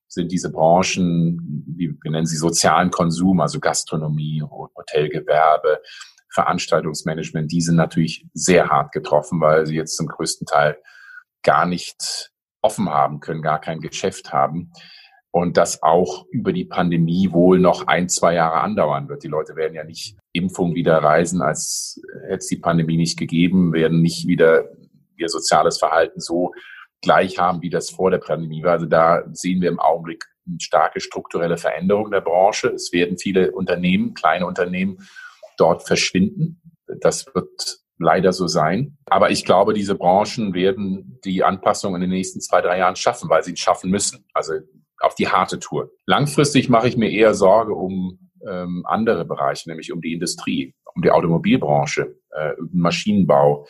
sind 0.09 0.31
diese 0.31 0.51
Branchen, 0.51 1.65
wie, 1.67 1.97
wir 2.01 2.11
nennen 2.11 2.27
sie 2.27 2.37
sozialen 2.37 2.91
Konsum, 2.91 3.41
also 3.41 3.61
Gastronomie, 3.61 4.43
Hotelgewerbe, 4.43 5.81
Veranstaltungsmanagement, 6.31 7.51
die 7.51 7.61
sind 7.61 7.77
natürlich 7.77 8.27
sehr 8.35 8.69
hart 8.69 8.93
getroffen, 8.93 9.41
weil 9.41 9.67
sie 9.67 9.75
jetzt 9.75 9.97
zum 9.97 10.07
größten 10.07 10.47
Teil 10.47 10.79
gar 11.43 11.67
nicht 11.67 12.31
offen 12.63 12.89
haben 12.89 13.21
können, 13.21 13.43
gar 13.43 13.61
kein 13.61 13.81
Geschäft 13.81 14.33
haben. 14.33 14.73
und 15.37 15.59
das 15.59 15.83
auch 15.83 16.25
über 16.31 16.51
die 16.51 16.65
Pandemie 16.65 17.31
wohl 17.31 17.59
noch 17.59 17.89
ein, 17.89 18.09
zwei 18.09 18.33
Jahre 18.33 18.63
andauern 18.63 19.11
wird. 19.11 19.23
Die 19.23 19.29
Leute 19.29 19.55
werden 19.55 19.75
ja 19.75 19.85
nicht 19.85 20.17
Impfung 20.33 20.75
wieder 20.75 20.97
reisen, 20.97 21.43
als 21.43 22.01
hätte 22.23 22.39
es 22.39 22.47
die 22.47 22.57
Pandemie 22.57 22.97
nicht 22.97 23.19
gegeben, 23.19 23.75
werden 23.75 24.01
nicht 24.01 24.27
wieder 24.27 24.71
ihr 25.19 25.29
soziales 25.29 25.77
Verhalten 25.77 26.21
so 26.21 26.53
gleich 27.03 27.39
haben, 27.39 27.61
wie 27.61 27.69
das 27.69 27.91
vor 27.91 28.11
der 28.11 28.17
Pandemie 28.17 28.63
war. 28.63 28.73
Also 28.73 28.87
da 28.87 29.25
sehen 29.33 29.61
wir 29.61 29.69
im 29.69 29.79
Augenblick 29.79 30.25
eine 30.47 30.59
starke 30.59 31.01
strukturelle 31.01 31.59
Veränderung 31.59 32.11
der 32.11 32.23
Branche. 32.23 32.69
Es 32.69 32.91
werden 32.95 33.19
viele 33.19 33.53
Unternehmen, 33.53 34.15
kleine 34.15 34.47
Unternehmen 34.47 35.07
dort 35.59 35.87
verschwinden. 35.87 36.63
Das 37.01 37.27
wird 37.35 37.81
leider 37.99 38.33
so 38.33 38.47
sein. 38.47 38.97
Aber 39.07 39.31
ich 39.31 39.45
glaube, 39.45 39.73
diese 39.75 39.95
Branchen 39.95 40.55
werden 40.55 41.19
die 41.25 41.43
Anpassung 41.43 41.95
in 41.95 42.01
den 42.01 42.11
nächsten 42.11 42.41
zwei, 42.41 42.61
drei 42.61 42.79
Jahren 42.79 42.97
schaffen, 42.97 43.29
weil 43.29 43.43
sie 43.43 43.53
es 43.53 43.61
schaffen 43.61 43.91
müssen. 43.91 44.25
Also 44.35 44.55
auf 45.01 45.15
die 45.15 45.29
harte 45.29 45.59
Tour. 45.59 45.91
Langfristig 46.07 46.69
mache 46.69 46.89
ich 46.89 46.97
mir 46.97 47.11
eher 47.11 47.35
Sorge 47.35 47.75
um 47.75 48.19
ähm, 48.49 48.85
andere 48.87 49.25
Bereiche, 49.25 49.69
nämlich 49.69 49.93
um 49.93 50.01
die 50.01 50.13
Industrie, 50.13 50.75
um 50.95 51.03
die 51.03 51.11
Automobilbranche, 51.11 52.17
äh, 52.31 52.53
Maschinenbau. 52.73 53.67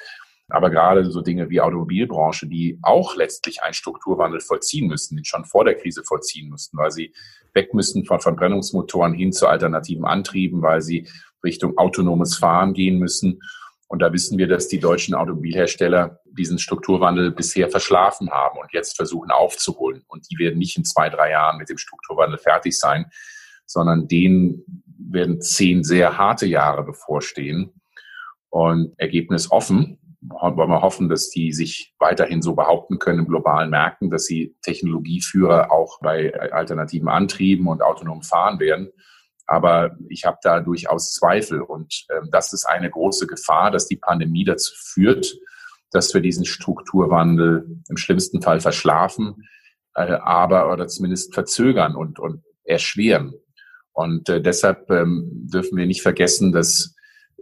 Aber 0.48 0.70
gerade 0.70 1.10
so 1.10 1.22
Dinge 1.22 1.50
wie 1.50 1.60
Automobilbranche, 1.60 2.46
die 2.46 2.78
auch 2.82 3.16
letztlich 3.16 3.62
einen 3.62 3.74
Strukturwandel 3.74 4.40
vollziehen 4.40 4.86
müssen, 4.86 5.16
den 5.16 5.24
schon 5.24 5.44
vor 5.44 5.64
der 5.64 5.74
Krise 5.74 6.04
vollziehen 6.04 6.50
mussten, 6.50 6.78
weil 6.78 6.92
sie 6.92 7.12
weg 7.52 7.74
müssen 7.74 8.04
von 8.04 8.20
Verbrennungsmotoren 8.20 9.12
hin 9.12 9.32
zu 9.32 9.48
alternativen 9.48 10.04
Antrieben, 10.04 10.62
weil 10.62 10.82
sie 10.82 11.08
Richtung 11.42 11.76
autonomes 11.78 12.36
Fahren 12.36 12.74
gehen 12.74 12.98
müssen 12.98 13.40
und 13.88 14.02
da 14.02 14.12
wissen 14.12 14.36
wir, 14.36 14.48
dass 14.48 14.68
die 14.68 14.80
deutschen 14.80 15.14
Automobilhersteller 15.14 16.20
diesen 16.24 16.58
Strukturwandel 16.58 17.30
bisher 17.30 17.70
verschlafen 17.70 18.30
haben 18.30 18.58
und 18.58 18.72
jetzt 18.72 18.96
versuchen 18.96 19.30
aufzuholen. 19.30 20.02
Und 20.08 20.26
die 20.30 20.38
werden 20.38 20.58
nicht 20.58 20.76
in 20.76 20.84
zwei, 20.84 21.08
drei 21.08 21.30
Jahren 21.30 21.58
mit 21.58 21.68
dem 21.68 21.78
Strukturwandel 21.78 22.38
fertig 22.38 22.78
sein, 22.78 23.06
sondern 23.64 24.08
denen 24.08 24.84
werden 24.98 25.40
zehn 25.40 25.84
sehr 25.84 26.18
harte 26.18 26.46
Jahre 26.46 26.82
bevorstehen. 26.82 27.72
Und 28.48 28.94
Ergebnis 28.98 29.50
offen. 29.50 29.98
Wollen 30.20 30.70
wir 30.70 30.80
hoffen, 30.80 31.08
dass 31.08 31.30
die 31.30 31.52
sich 31.52 31.94
weiterhin 31.98 32.42
so 32.42 32.54
behaupten 32.54 32.98
können 32.98 33.20
im 33.20 33.28
globalen 33.28 33.70
Märkten, 33.70 34.10
dass 34.10 34.24
sie 34.24 34.56
Technologieführer 34.62 35.70
auch 35.70 36.00
bei 36.00 36.34
alternativen 36.34 37.08
Antrieben 37.08 37.68
und 37.68 37.82
autonomen 37.82 38.22
Fahren 38.22 38.58
werden. 38.58 38.90
Aber 39.46 39.96
ich 40.08 40.24
habe 40.24 40.38
da 40.42 40.60
durchaus 40.60 41.12
Zweifel. 41.12 41.60
Und 41.60 42.04
äh, 42.08 42.20
das 42.30 42.52
ist 42.52 42.64
eine 42.64 42.90
große 42.90 43.26
Gefahr, 43.26 43.70
dass 43.70 43.86
die 43.86 43.96
Pandemie 43.96 44.44
dazu 44.44 44.74
führt, 44.76 45.36
dass 45.90 46.12
wir 46.14 46.20
diesen 46.20 46.44
Strukturwandel 46.44 47.80
im 47.88 47.96
schlimmsten 47.96 48.42
Fall 48.42 48.60
verschlafen, 48.60 49.48
äh, 49.94 50.12
aber 50.22 50.72
oder 50.72 50.88
zumindest 50.88 51.34
verzögern 51.34 51.94
und, 51.94 52.18
und 52.18 52.42
erschweren. 52.64 53.34
Und 53.92 54.28
äh, 54.28 54.42
deshalb 54.42 54.90
ähm, 54.90 55.30
dürfen 55.32 55.78
wir 55.78 55.86
nicht 55.86 56.02
vergessen, 56.02 56.52
dass 56.52 56.94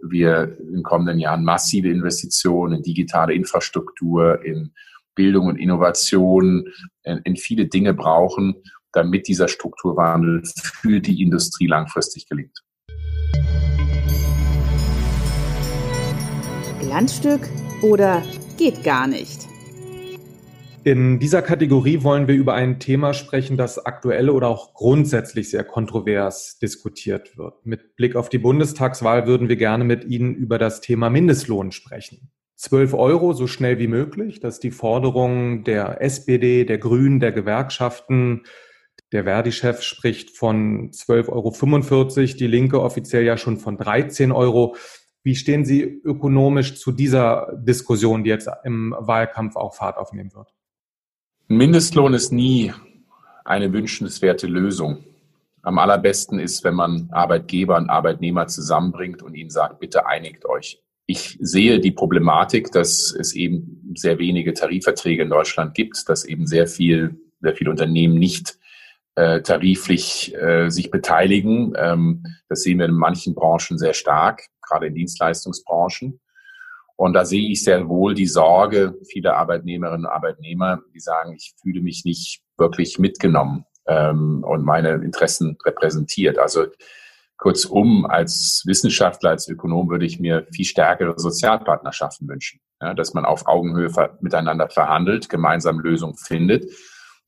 wir 0.03 0.57
in 0.61 0.83
kommenden 0.83 1.19
Jahren 1.19 1.45
massive 1.45 1.89
Investitionen 1.89 2.77
in 2.77 2.83
digitale 2.83 3.35
Infrastruktur, 3.35 4.45
in 4.45 4.73
Bildung 5.15 5.47
und 5.47 5.57
Innovation, 5.57 6.69
in, 7.03 7.19
in 7.25 7.37
viele 7.37 7.67
Dinge 7.67 7.95
brauchen, 7.95 8.63
damit 8.95 9.29
dieser 9.29 9.49
Strukturwandel 9.49 10.43
für 10.81 11.01
die 11.01 11.23
Industrie 11.23 11.67
langfristig 11.67 12.29
gelingt. 12.29 12.59
Glanzstück 16.81 17.49
oder 17.83 18.23
geht 18.57 18.85
gar 18.85 19.07
nicht? 19.07 19.49
In 20.85 21.19
dieser 21.19 21.41
Kategorie 21.41 22.03
wollen 22.03 22.29
wir 22.29 22.35
über 22.35 22.53
ein 22.53 22.79
Thema 22.79 23.15
sprechen, 23.15 23.57
das 23.57 23.87
aktuell 23.87 24.29
oder 24.29 24.49
auch 24.49 24.75
grundsätzlich 24.75 25.49
sehr 25.49 25.65
kontrovers 25.65 26.59
diskutiert 26.59 27.39
wird. 27.39 27.65
Mit 27.65 27.97
Blick 27.97 28.17
auf 28.17 28.29
die 28.29 28.37
Bundestagswahl 28.37 29.27
würden 29.27 29.49
wir 29.49 29.57
gerne 29.57 29.85
mit 29.85 30.05
Ihnen 30.05 30.35
über 30.35 30.59
das 30.59 30.83
Thema 30.83 31.09
Mindestlohn 31.09 31.73
sprechen. 31.73 32.31
12 32.57 32.93
Euro 32.93 33.33
so 33.33 33.47
schnell 33.47 33.79
wie 33.79 33.89
möglich, 33.89 34.41
das 34.41 34.57
ist 34.57 34.63
die 34.63 34.71
Forderung 34.71 35.65
der 35.65 36.03
SPD, 36.03 36.67
der 36.67 36.77
Grünen, 36.77 37.19
der 37.19 37.33
Gewerkschaften, 37.33 38.43
der 39.13 39.25
Verdi-Chef 39.25 39.83
spricht 39.83 40.31
von 40.31 40.91
12,45 40.91 41.29
Euro, 41.31 42.37
die 42.39 42.47
Linke 42.47 42.81
offiziell 42.81 43.25
ja 43.25 43.37
schon 43.37 43.59
von 43.59 43.77
13 43.77 44.33
Euro. 44.33 44.77
Wie 45.23 45.37
stehen 45.37 45.65
Sie 45.65 45.83
ökonomisch 45.83 46.79
zu 46.79 46.93
dieser 46.93 47.53
Diskussion, 47.57 48.25
die 48.25 48.31
jetzt 48.31 48.49
im 48.65 48.95
Wahlkampf 48.99 49.57
auch 49.57 49.75
Fahrt 49.75 49.97
aufnehmen 49.97 50.35
wird? 50.35 50.53
Mindestlohn 51.49 52.15
ist 52.15 52.33
nie 52.33 52.73
eine 53.45 53.73
wünschenswerte 53.73 54.47
Lösung. 54.47 55.05
Am 55.63 55.79
allerbesten 55.79 56.39
ist, 56.39 56.65
wenn 56.65 56.75
man 56.75 57.09
Arbeitgeber 57.11 57.77
und 57.77 57.89
Arbeitnehmer 57.89 58.47
zusammenbringt 58.49 59.23
und 59.23 59.35
ihnen 59.35 59.51
sagt, 59.51 59.81
bitte 59.81 60.07
einigt 60.07 60.45
euch. 60.45 60.83
Ich 61.07 61.39
sehe 61.41 61.81
die 61.81 61.91
Problematik, 61.91 62.73
dass 62.73 63.15
es 63.19 63.35
eben 63.35 63.95
sehr 63.95 64.19
wenige 64.19 64.55
Tarifverträge 64.55 65.23
in 65.23 65.31
Deutschland 65.31 65.75
gibt, 65.75 66.09
dass 66.09 66.25
eben 66.25 66.47
sehr 66.47 66.67
viel, 66.67 67.21
sehr 67.41 67.55
viele 67.55 67.71
Unternehmen 67.71 68.19
nicht 68.19 68.59
äh, 69.17 69.43
tariflich 69.43 70.35
äh, 70.35 70.71
sich 70.71 70.91
beteiligen. 70.91 71.75
Ähm, 71.77 72.25
das 72.49 72.63
sehen 72.63 72.79
wir 72.79 72.87
in 72.87 72.95
manchen 72.95 73.35
Branchen 73.35 73.79
sehr 73.79 73.95
stark, 73.95 74.43
gerade 74.61 74.87
in 74.87 74.95
Dienstleistungsbranchen. 74.95 76.21
Und 76.97 77.13
da 77.13 77.25
sehe 77.25 77.51
ich 77.51 77.65
sehr 77.65 77.89
wohl 77.89 78.15
die 78.15 78.27
Sorge 78.27 78.95
vieler 79.09 79.37
Arbeitnehmerinnen 79.37 80.07
und 80.07 80.13
Arbeitnehmer, 80.13 80.81
die 80.95 81.01
sagen, 81.01 81.35
ich 81.35 81.55
fühle 81.61 81.81
mich 81.81 82.05
nicht 82.05 82.43
wirklich 82.57 82.99
mitgenommen 82.99 83.65
ähm, 83.87 84.45
und 84.45 84.65
meine 84.65 84.95
Interessen 84.95 85.57
repräsentiert. 85.65 86.39
Also 86.39 86.67
kurzum, 87.37 88.07
als 88.07 88.63
Wissenschaftler, 88.65 89.31
als 89.31 89.49
Ökonom 89.49 89.91
würde 89.91 90.07
ich 90.07 90.21
mir 90.21 90.47
viel 90.53 90.65
stärkere 90.65 91.19
Sozialpartnerschaften 91.19 92.29
wünschen, 92.29 92.61
ja, 92.81 92.95
dass 92.95 93.13
man 93.13 93.25
auf 93.25 93.47
Augenhöhe 93.47 93.91
miteinander 94.21 94.69
verhandelt, 94.69 95.29
gemeinsam 95.29 95.81
Lösungen 95.81 96.17
findet 96.17 96.67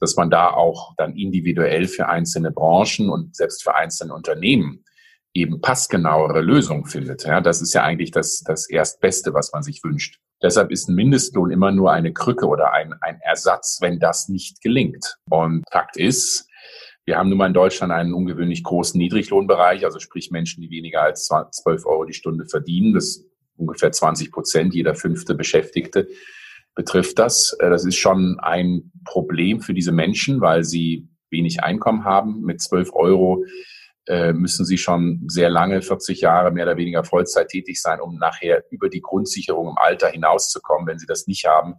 dass 0.00 0.16
man 0.16 0.30
da 0.30 0.50
auch 0.50 0.94
dann 0.96 1.16
individuell 1.16 1.86
für 1.86 2.08
einzelne 2.08 2.50
Branchen 2.50 3.08
und 3.10 3.34
selbst 3.34 3.62
für 3.62 3.74
einzelne 3.74 4.14
Unternehmen 4.14 4.84
eben 5.34 5.60
passgenauere 5.60 6.40
Lösungen 6.40 6.86
findet. 6.86 7.24
Ja, 7.24 7.40
das 7.40 7.60
ist 7.60 7.74
ja 7.74 7.82
eigentlich 7.82 8.10
das, 8.10 8.42
das 8.42 8.68
Erstbeste, 8.68 9.34
was 9.34 9.52
man 9.52 9.62
sich 9.62 9.82
wünscht. 9.84 10.18
Deshalb 10.42 10.70
ist 10.70 10.88
ein 10.88 10.94
Mindestlohn 10.94 11.50
immer 11.50 11.72
nur 11.72 11.92
eine 11.92 12.12
Krücke 12.12 12.46
oder 12.46 12.72
ein, 12.72 12.94
ein 13.00 13.20
Ersatz, 13.22 13.78
wenn 13.80 13.98
das 13.98 14.28
nicht 14.28 14.60
gelingt. 14.60 15.16
Und 15.30 15.64
Fakt 15.70 15.96
ist, 15.96 16.48
wir 17.04 17.16
haben 17.16 17.28
nun 17.28 17.38
mal 17.38 17.46
in 17.46 17.54
Deutschland 17.54 17.92
einen 17.92 18.12
ungewöhnlich 18.12 18.62
großen 18.62 18.98
Niedriglohnbereich, 18.98 19.84
also 19.84 19.98
sprich 19.98 20.30
Menschen, 20.30 20.60
die 20.62 20.70
weniger 20.70 21.02
als 21.02 21.26
12 21.26 21.86
Euro 21.86 22.04
die 22.04 22.14
Stunde 22.14 22.46
verdienen. 22.46 22.94
Das 22.94 23.24
ungefähr 23.56 23.92
20 23.92 24.32
Prozent 24.32 24.74
jeder 24.74 24.94
fünfte 24.94 25.34
Beschäftigte 25.34 26.08
betrifft 26.76 27.18
das. 27.18 27.56
Äh, 27.58 27.70
das 27.70 27.84
ist 27.84 27.96
schon 27.96 28.38
ein 28.38 28.92
Problem 29.04 29.60
für 29.60 29.74
diese 29.74 29.90
Menschen, 29.90 30.40
weil 30.40 30.62
sie 30.62 31.08
wenig 31.30 31.64
Einkommen 31.64 32.04
haben. 32.04 32.42
Mit 32.42 32.60
12 32.60 32.92
Euro 32.92 33.44
äh, 34.06 34.32
müssen 34.32 34.64
sie 34.64 34.78
schon 34.78 35.24
sehr 35.26 35.50
lange, 35.50 35.82
40 35.82 36.20
Jahre 36.20 36.52
mehr 36.52 36.66
oder 36.66 36.76
weniger 36.76 37.02
Vollzeit 37.02 37.48
tätig 37.48 37.82
sein, 37.82 38.00
um 38.00 38.16
nachher 38.18 38.62
über 38.70 38.88
die 38.88 39.00
Grundsicherung 39.00 39.70
im 39.70 39.78
Alter 39.78 40.08
hinauszukommen. 40.08 40.86
Wenn 40.86 41.00
sie 41.00 41.06
das 41.06 41.26
nicht 41.26 41.46
haben, 41.46 41.74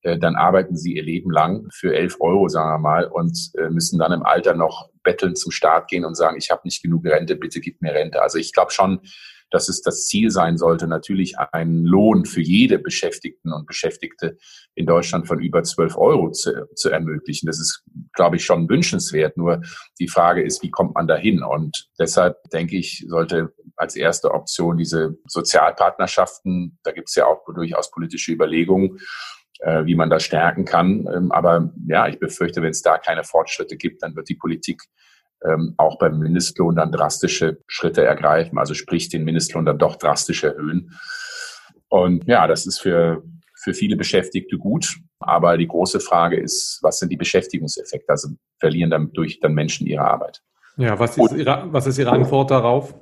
äh, 0.00 0.16
dann 0.18 0.36
arbeiten 0.36 0.76
sie 0.76 0.94
ihr 0.94 1.02
Leben 1.02 1.30
lang 1.30 1.68
für 1.74 1.94
11 1.94 2.16
Euro, 2.20 2.48
sagen 2.48 2.70
wir 2.70 2.78
mal, 2.78 3.04
und 3.04 3.36
müssen 3.70 3.98
dann 3.98 4.12
im 4.12 4.22
Alter 4.22 4.54
noch 4.54 4.88
betteln 5.02 5.36
zum 5.36 5.52
Staat 5.52 5.88
gehen 5.88 6.04
und 6.04 6.14
sagen, 6.14 6.36
ich 6.38 6.50
habe 6.50 6.62
nicht 6.64 6.82
genug 6.82 7.04
Rente, 7.04 7.36
bitte 7.36 7.60
gib 7.60 7.82
mir 7.82 7.92
Rente. 7.92 8.22
Also 8.22 8.38
ich 8.38 8.52
glaube 8.52 8.70
schon, 8.70 9.00
dass 9.50 9.68
es 9.68 9.80
das 9.80 10.06
Ziel 10.06 10.30
sein 10.30 10.58
sollte, 10.58 10.86
natürlich 10.86 11.38
einen 11.38 11.84
Lohn 11.84 12.24
für 12.24 12.40
jede 12.40 12.78
Beschäftigten 12.78 13.52
und 13.52 13.66
Beschäftigte 13.66 14.36
in 14.74 14.86
Deutschland 14.86 15.26
von 15.26 15.40
über 15.40 15.62
12 15.62 15.96
Euro 15.96 16.30
zu, 16.30 16.66
zu 16.74 16.90
ermöglichen. 16.90 17.46
Das 17.46 17.60
ist, 17.60 17.82
glaube 18.12 18.36
ich, 18.36 18.44
schon 18.44 18.68
wünschenswert. 18.68 19.36
Nur 19.36 19.62
die 20.00 20.08
Frage 20.08 20.42
ist, 20.42 20.62
wie 20.62 20.70
kommt 20.70 20.94
man 20.94 21.06
dahin? 21.06 21.42
Und 21.42 21.88
deshalb 21.98 22.42
denke 22.52 22.76
ich, 22.76 23.04
sollte 23.08 23.52
als 23.76 23.94
erste 23.94 24.32
Option 24.32 24.76
diese 24.76 25.16
Sozialpartnerschaften, 25.26 26.78
da 26.82 26.92
gibt 26.92 27.08
es 27.08 27.14
ja 27.14 27.26
auch 27.26 27.44
durchaus 27.54 27.90
politische 27.90 28.32
Überlegungen, 28.32 28.98
äh, 29.60 29.84
wie 29.84 29.94
man 29.94 30.10
das 30.10 30.24
stärken 30.24 30.64
kann. 30.64 31.06
Ähm, 31.14 31.32
aber 31.32 31.72
ja, 31.86 32.08
ich 32.08 32.18
befürchte, 32.18 32.62
wenn 32.62 32.70
es 32.70 32.82
da 32.82 32.98
keine 32.98 33.24
Fortschritte 33.24 33.76
gibt, 33.76 34.02
dann 34.02 34.16
wird 34.16 34.28
die 34.28 34.34
Politik 34.34 34.82
ähm, 35.46 35.74
auch 35.76 35.98
beim 35.98 36.18
Mindestlohn 36.18 36.76
dann 36.76 36.92
drastische 36.92 37.58
Schritte 37.66 38.04
ergreifen, 38.04 38.58
also 38.58 38.74
sprich 38.74 39.08
den 39.08 39.24
Mindestlohn 39.24 39.64
dann 39.64 39.78
doch 39.78 39.96
drastisch 39.96 40.44
erhöhen. 40.44 40.98
Und 41.88 42.26
ja, 42.26 42.46
das 42.46 42.66
ist 42.66 42.80
für, 42.80 43.22
für 43.54 43.74
viele 43.74 43.96
Beschäftigte 43.96 44.58
gut. 44.58 44.96
Aber 45.18 45.56
die 45.56 45.68
große 45.68 46.00
Frage 46.00 46.38
ist, 46.38 46.78
was 46.82 46.98
sind 46.98 47.10
die 47.10 47.16
Beschäftigungseffekte? 47.16 48.10
Also 48.10 48.28
verlieren 48.58 48.90
dadurch 48.90 49.40
dann 49.40 49.54
Menschen 49.54 49.86
ihre 49.86 50.04
Arbeit. 50.04 50.42
Ja, 50.76 50.98
was 50.98 51.16
ist, 51.16 51.32
Ihre, 51.32 51.72
was 51.72 51.86
ist 51.86 51.98
Ihre 51.98 52.10
Antwort 52.10 52.50
darauf? 52.50 52.94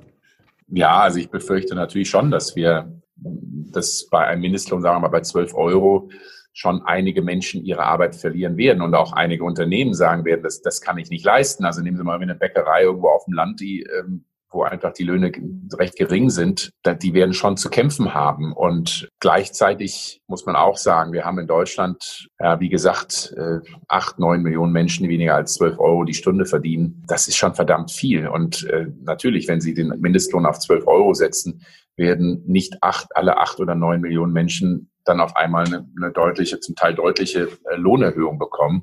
Ja, 0.67 1.01
also 1.01 1.19
ich 1.19 1.29
befürchte 1.29 1.75
natürlich 1.75 2.09
schon, 2.09 2.31
dass 2.31 2.55
wir 2.55 2.89
das 3.17 4.07
bei 4.09 4.25
einem 4.25 4.41
Mindestlohn, 4.41 4.81
sagen 4.81 4.95
wir 4.95 5.01
mal 5.01 5.07
bei 5.09 5.21
12 5.21 5.53
Euro, 5.53 6.09
schon 6.55 6.81
einige 6.83 7.21
Menschen 7.21 7.63
ihre 7.65 7.83
Arbeit 7.83 8.15
verlieren 8.15 8.55
werden 8.57 8.81
und 8.81 8.95
auch 8.95 9.11
einige 9.11 9.43
Unternehmen 9.43 9.93
sagen 9.93 10.23
werden, 10.23 10.41
das, 10.41 10.61
das 10.61 10.79
kann 10.79 10.97
ich 10.97 11.09
nicht 11.09 11.25
leisten. 11.25 11.65
Also 11.65 11.81
nehmen 11.81 11.97
Sie 11.97 12.03
mal 12.03 12.19
eine 12.19 12.33
Bäckerei 12.33 12.83
irgendwo 12.83 13.09
auf 13.09 13.25
dem 13.25 13.33
Land, 13.33 13.59
die 13.59 13.83
ähm, 13.83 14.23
wo 14.55 14.63
einfach 14.63 14.93
die 14.93 15.03
Löhne 15.03 15.31
recht 15.73 15.97
gering 15.97 16.29
sind, 16.29 16.71
die 17.01 17.13
werden 17.13 17.33
schon 17.33 17.57
zu 17.57 17.69
kämpfen 17.69 18.13
haben. 18.13 18.53
Und 18.53 19.09
gleichzeitig 19.19 20.21
muss 20.27 20.45
man 20.45 20.55
auch 20.55 20.77
sagen, 20.77 21.11
wir 21.11 21.25
haben 21.25 21.39
in 21.39 21.47
Deutschland, 21.47 22.29
ja, 22.39 22.59
wie 22.59 22.69
gesagt, 22.69 23.33
äh, 23.37 23.59
acht, 23.89 24.17
neun 24.17 24.41
Millionen 24.41 24.71
Menschen, 24.71 25.03
die 25.03 25.09
weniger 25.09 25.35
als 25.35 25.55
zwölf 25.55 25.77
Euro 25.77 26.05
die 26.05 26.13
Stunde 26.13 26.45
verdienen. 26.45 27.03
Das 27.07 27.27
ist 27.27 27.35
schon 27.35 27.53
verdammt 27.53 27.91
viel. 27.91 28.27
Und 28.27 28.63
äh, 28.69 28.87
natürlich, 29.03 29.47
wenn 29.49 29.61
Sie 29.61 29.73
den 29.73 29.89
Mindestlohn 29.99 30.45
auf 30.45 30.59
zwölf 30.59 30.87
Euro 30.87 31.13
setzen, 31.13 31.61
werden 31.97 32.43
nicht 32.47 32.81
acht, 32.81 33.15
alle 33.15 33.37
acht 33.37 33.59
oder 33.59 33.75
neun 33.75 34.01
Millionen 34.01 34.33
Menschen 34.33 34.89
dann 35.05 35.19
auf 35.19 35.35
einmal 35.35 35.65
eine, 35.65 35.87
eine 35.95 36.11
deutliche, 36.11 36.59
zum 36.59 36.75
Teil 36.75 36.95
deutliche 36.95 37.49
äh, 37.69 37.75
Lohnerhöhung 37.75 38.37
bekommen. 38.37 38.81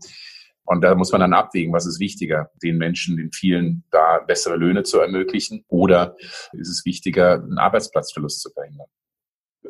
Und 0.65 0.83
da 0.83 0.95
muss 0.95 1.13
man 1.13 1.21
dann 1.21 1.33
abwägen, 1.33 1.73
was 1.73 1.87
ist 1.87 2.01
wichtiger, 2.01 2.51
den 2.63 2.79
Menschen, 2.79 3.17
den 3.17 3.33
vielen 3.33 3.85
da 3.91 4.21
bessere 4.21 4.57
Löhne 4.57 4.85
zu 4.85 5.01
ermöglichen 5.01 5.65
oder 5.69 6.17
ist 6.53 6.69
es 6.69 6.85
wichtiger, 6.85 7.35
einen 7.35 7.59
Arbeitsplatzverlust 7.59 8.41
zu 8.41 8.51
verhindern? 8.51 8.87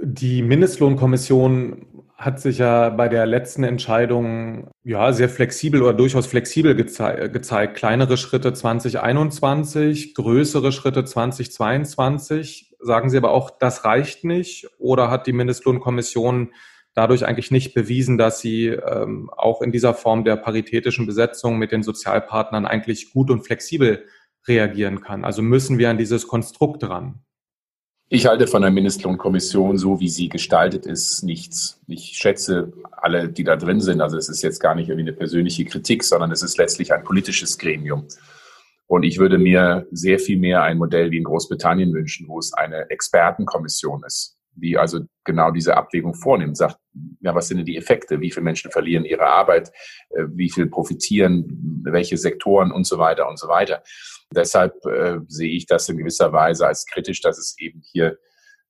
Die 0.00 0.42
Mindestlohnkommission 0.42 2.04
hat 2.16 2.40
sich 2.40 2.58
ja 2.58 2.90
bei 2.90 3.08
der 3.08 3.26
letzten 3.26 3.64
Entscheidung 3.64 4.70
ja 4.84 5.12
sehr 5.12 5.28
flexibel 5.28 5.82
oder 5.82 5.92
durchaus 5.92 6.26
flexibel 6.26 6.74
geze 6.74 7.30
gezeigt. 7.32 7.76
Kleinere 7.76 8.16
Schritte 8.16 8.52
2021, 8.52 10.14
größere 10.14 10.72
Schritte 10.72 11.04
2022. 11.04 12.71
Sagen 12.82 13.10
Sie 13.10 13.16
aber 13.16 13.30
auch, 13.30 13.50
das 13.50 13.84
reicht 13.84 14.24
nicht? 14.24 14.68
Oder 14.78 15.10
hat 15.10 15.26
die 15.26 15.32
Mindestlohnkommission 15.32 16.52
dadurch 16.94 17.24
eigentlich 17.26 17.50
nicht 17.50 17.74
bewiesen, 17.74 18.18
dass 18.18 18.40
sie 18.40 18.66
ähm, 18.66 19.30
auch 19.36 19.62
in 19.62 19.72
dieser 19.72 19.94
Form 19.94 20.24
der 20.24 20.36
paritätischen 20.36 21.06
Besetzung 21.06 21.58
mit 21.58 21.72
den 21.72 21.82
Sozialpartnern 21.82 22.66
eigentlich 22.66 23.12
gut 23.12 23.30
und 23.30 23.46
flexibel 23.46 24.04
reagieren 24.46 25.00
kann. 25.00 25.24
Also 25.24 25.42
müssen 25.42 25.78
wir 25.78 25.90
an 25.90 25.98
dieses 25.98 26.26
Konstrukt 26.26 26.82
ran. 26.88 27.20
Ich 28.08 28.26
halte 28.26 28.46
von 28.46 28.60
der 28.60 28.70
Mindestlohnkommission, 28.70 29.78
so 29.78 30.00
wie 30.00 30.10
sie 30.10 30.28
gestaltet 30.28 30.84
ist, 30.84 31.22
nichts. 31.22 31.80
Ich 31.86 32.18
schätze 32.18 32.72
alle, 32.90 33.30
die 33.30 33.44
da 33.44 33.56
drin 33.56 33.80
sind. 33.80 34.02
Also 34.02 34.18
es 34.18 34.28
ist 34.28 34.42
jetzt 34.42 34.60
gar 34.60 34.74
nicht 34.74 34.90
irgendwie 34.90 35.08
eine 35.08 35.16
persönliche 35.16 35.64
Kritik, 35.64 36.04
sondern 36.04 36.30
es 36.30 36.42
ist 36.42 36.58
letztlich 36.58 36.92
ein 36.92 37.04
politisches 37.04 37.56
Gremium. 37.56 38.06
Und 38.86 39.04
ich 39.04 39.18
würde 39.18 39.38
mir 39.38 39.86
sehr 39.90 40.18
viel 40.18 40.38
mehr 40.38 40.62
ein 40.62 40.78
Modell 40.78 41.10
wie 41.10 41.18
in 41.18 41.24
Großbritannien 41.24 41.92
wünschen, 41.94 42.28
wo 42.28 42.38
es 42.38 42.52
eine 42.52 42.90
Expertenkommission 42.90 44.02
ist, 44.06 44.36
die 44.54 44.76
also 44.76 45.00
genau 45.24 45.50
diese 45.50 45.76
Abwägung 45.76 46.14
vornimmt, 46.14 46.56
sagt, 46.56 46.76
ja, 47.20 47.34
was 47.34 47.48
sind 47.48 47.58
denn 47.58 47.66
die 47.66 47.76
Effekte? 47.76 48.20
Wie 48.20 48.30
viele 48.30 48.44
Menschen 48.44 48.70
verlieren 48.70 49.04
ihre 49.04 49.26
Arbeit? 49.26 49.70
Äh, 50.10 50.24
wie 50.34 50.50
viel 50.50 50.66
profitieren? 50.66 51.80
Welche 51.84 52.18
Sektoren 52.18 52.70
und 52.70 52.86
so 52.86 52.98
weiter 52.98 53.28
und 53.28 53.38
so 53.38 53.48
weiter? 53.48 53.82
Deshalb 54.34 54.74
äh, 54.86 55.20
sehe 55.28 55.50
ich 55.50 55.66
das 55.66 55.88
in 55.88 55.96
gewisser 55.96 56.32
Weise 56.32 56.66
als 56.66 56.86
kritisch, 56.86 57.20
dass 57.20 57.38
es 57.38 57.56
eben 57.58 57.82
hier 57.92 58.18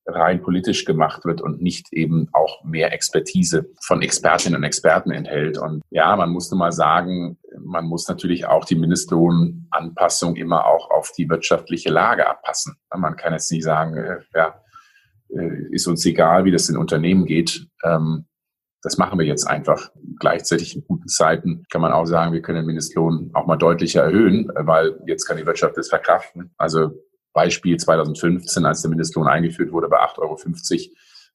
rein 0.06 0.42
politisch 0.42 0.84
gemacht 0.84 1.24
wird 1.24 1.40
und 1.40 1.62
nicht 1.62 1.92
eben 1.92 2.28
auch 2.32 2.64
mehr 2.64 2.92
Expertise 2.92 3.70
von 3.82 4.02
Expertinnen 4.02 4.58
und 4.58 4.64
Experten 4.64 5.10
enthält. 5.10 5.58
Und 5.58 5.82
ja, 5.90 6.14
man 6.16 6.30
muss 6.30 6.50
nun 6.50 6.58
mal 6.58 6.72
sagen, 6.72 7.38
man 7.58 7.84
muss 7.84 8.08
natürlich 8.08 8.46
auch 8.46 8.64
die 8.64 8.74
Mindestlohnanpassung 8.74 10.36
immer 10.36 10.66
auch 10.66 10.90
auf 10.90 11.12
die 11.16 11.28
wirtschaftliche 11.28 11.90
Lage 11.90 12.28
abpassen. 12.28 12.74
Man 12.94 13.16
kann 13.16 13.32
jetzt 13.32 13.50
nicht 13.52 13.64
sagen, 13.64 13.96
äh, 13.96 14.18
ja, 14.34 14.60
äh, 15.28 15.66
ist 15.70 15.86
uns 15.86 16.04
egal, 16.04 16.44
wie 16.44 16.52
das 16.52 16.68
in 16.68 16.76
Unternehmen 16.76 17.24
geht. 17.24 17.66
Ähm, 17.84 18.26
das 18.82 18.98
machen 18.98 19.18
wir 19.18 19.26
jetzt 19.26 19.46
einfach. 19.46 19.92
Gleichzeitig 20.18 20.74
in 20.74 20.84
guten 20.84 21.06
Zeiten 21.06 21.64
kann 21.70 21.80
man 21.80 21.92
auch 21.92 22.06
sagen, 22.06 22.32
wir 22.32 22.42
können 22.42 22.58
den 22.58 22.66
Mindestlohn 22.66 23.30
auch 23.32 23.46
mal 23.46 23.56
deutlicher 23.56 24.02
erhöhen, 24.02 24.50
weil 24.54 24.98
jetzt 25.06 25.24
kann 25.24 25.36
die 25.36 25.46
Wirtschaft 25.46 25.76
das 25.76 25.88
verkraften. 25.88 26.52
Also 26.56 26.90
Beispiel 27.32 27.76
2015, 27.76 28.64
als 28.64 28.82
der 28.82 28.90
Mindestlohn 28.90 29.26
eingeführt 29.26 29.72
wurde 29.72 29.88
bei 29.88 29.98
8,50 29.98 30.18
Euro, 30.18 30.36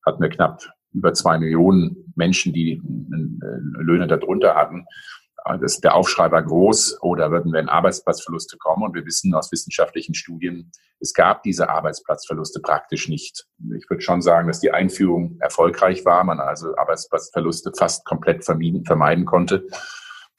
hatten 0.06 0.22
wir 0.22 0.30
knapp 0.30 0.64
über 0.94 1.14
zwei 1.14 1.38
Millionen 1.38 2.12
Menschen, 2.16 2.54
die 2.54 2.74
äh, 2.74 3.82
Löhne 3.82 4.08
darunter 4.08 4.56
hatten 4.56 4.86
das, 5.62 5.80
der 5.80 5.96
Aufschrei 5.96 6.32
war 6.32 6.44
groß, 6.44 7.02
oder 7.02 7.32
würden 7.32 7.54
wenn 7.54 7.70
Arbeitsplatzverluste 7.70 8.58
kommen. 8.58 8.84
Und 8.84 8.96
wir 8.96 9.06
wissen 9.06 9.34
aus 9.34 9.52
wissenschaftlichen 9.52 10.14
Studien, 10.14 10.72
es 11.00 11.14
gab 11.14 11.44
diese 11.44 11.70
Arbeitsplatzverluste 11.70 12.60
praktisch 12.60 13.08
nicht. 13.08 13.46
Ich 13.78 13.90
würde 13.90 14.02
schon 14.02 14.22
sagen, 14.22 14.48
dass 14.48 14.60
die 14.60 14.72
Einführung 14.72 15.38
erfolgreich 15.40 16.04
war, 16.06 16.24
man 16.24 16.40
also 16.40 16.76
Arbeitsplatzverluste 16.76 17.72
fast 17.78 18.04
komplett 18.06 18.44
vermeiden 18.44 19.26
konnte. 19.26 19.68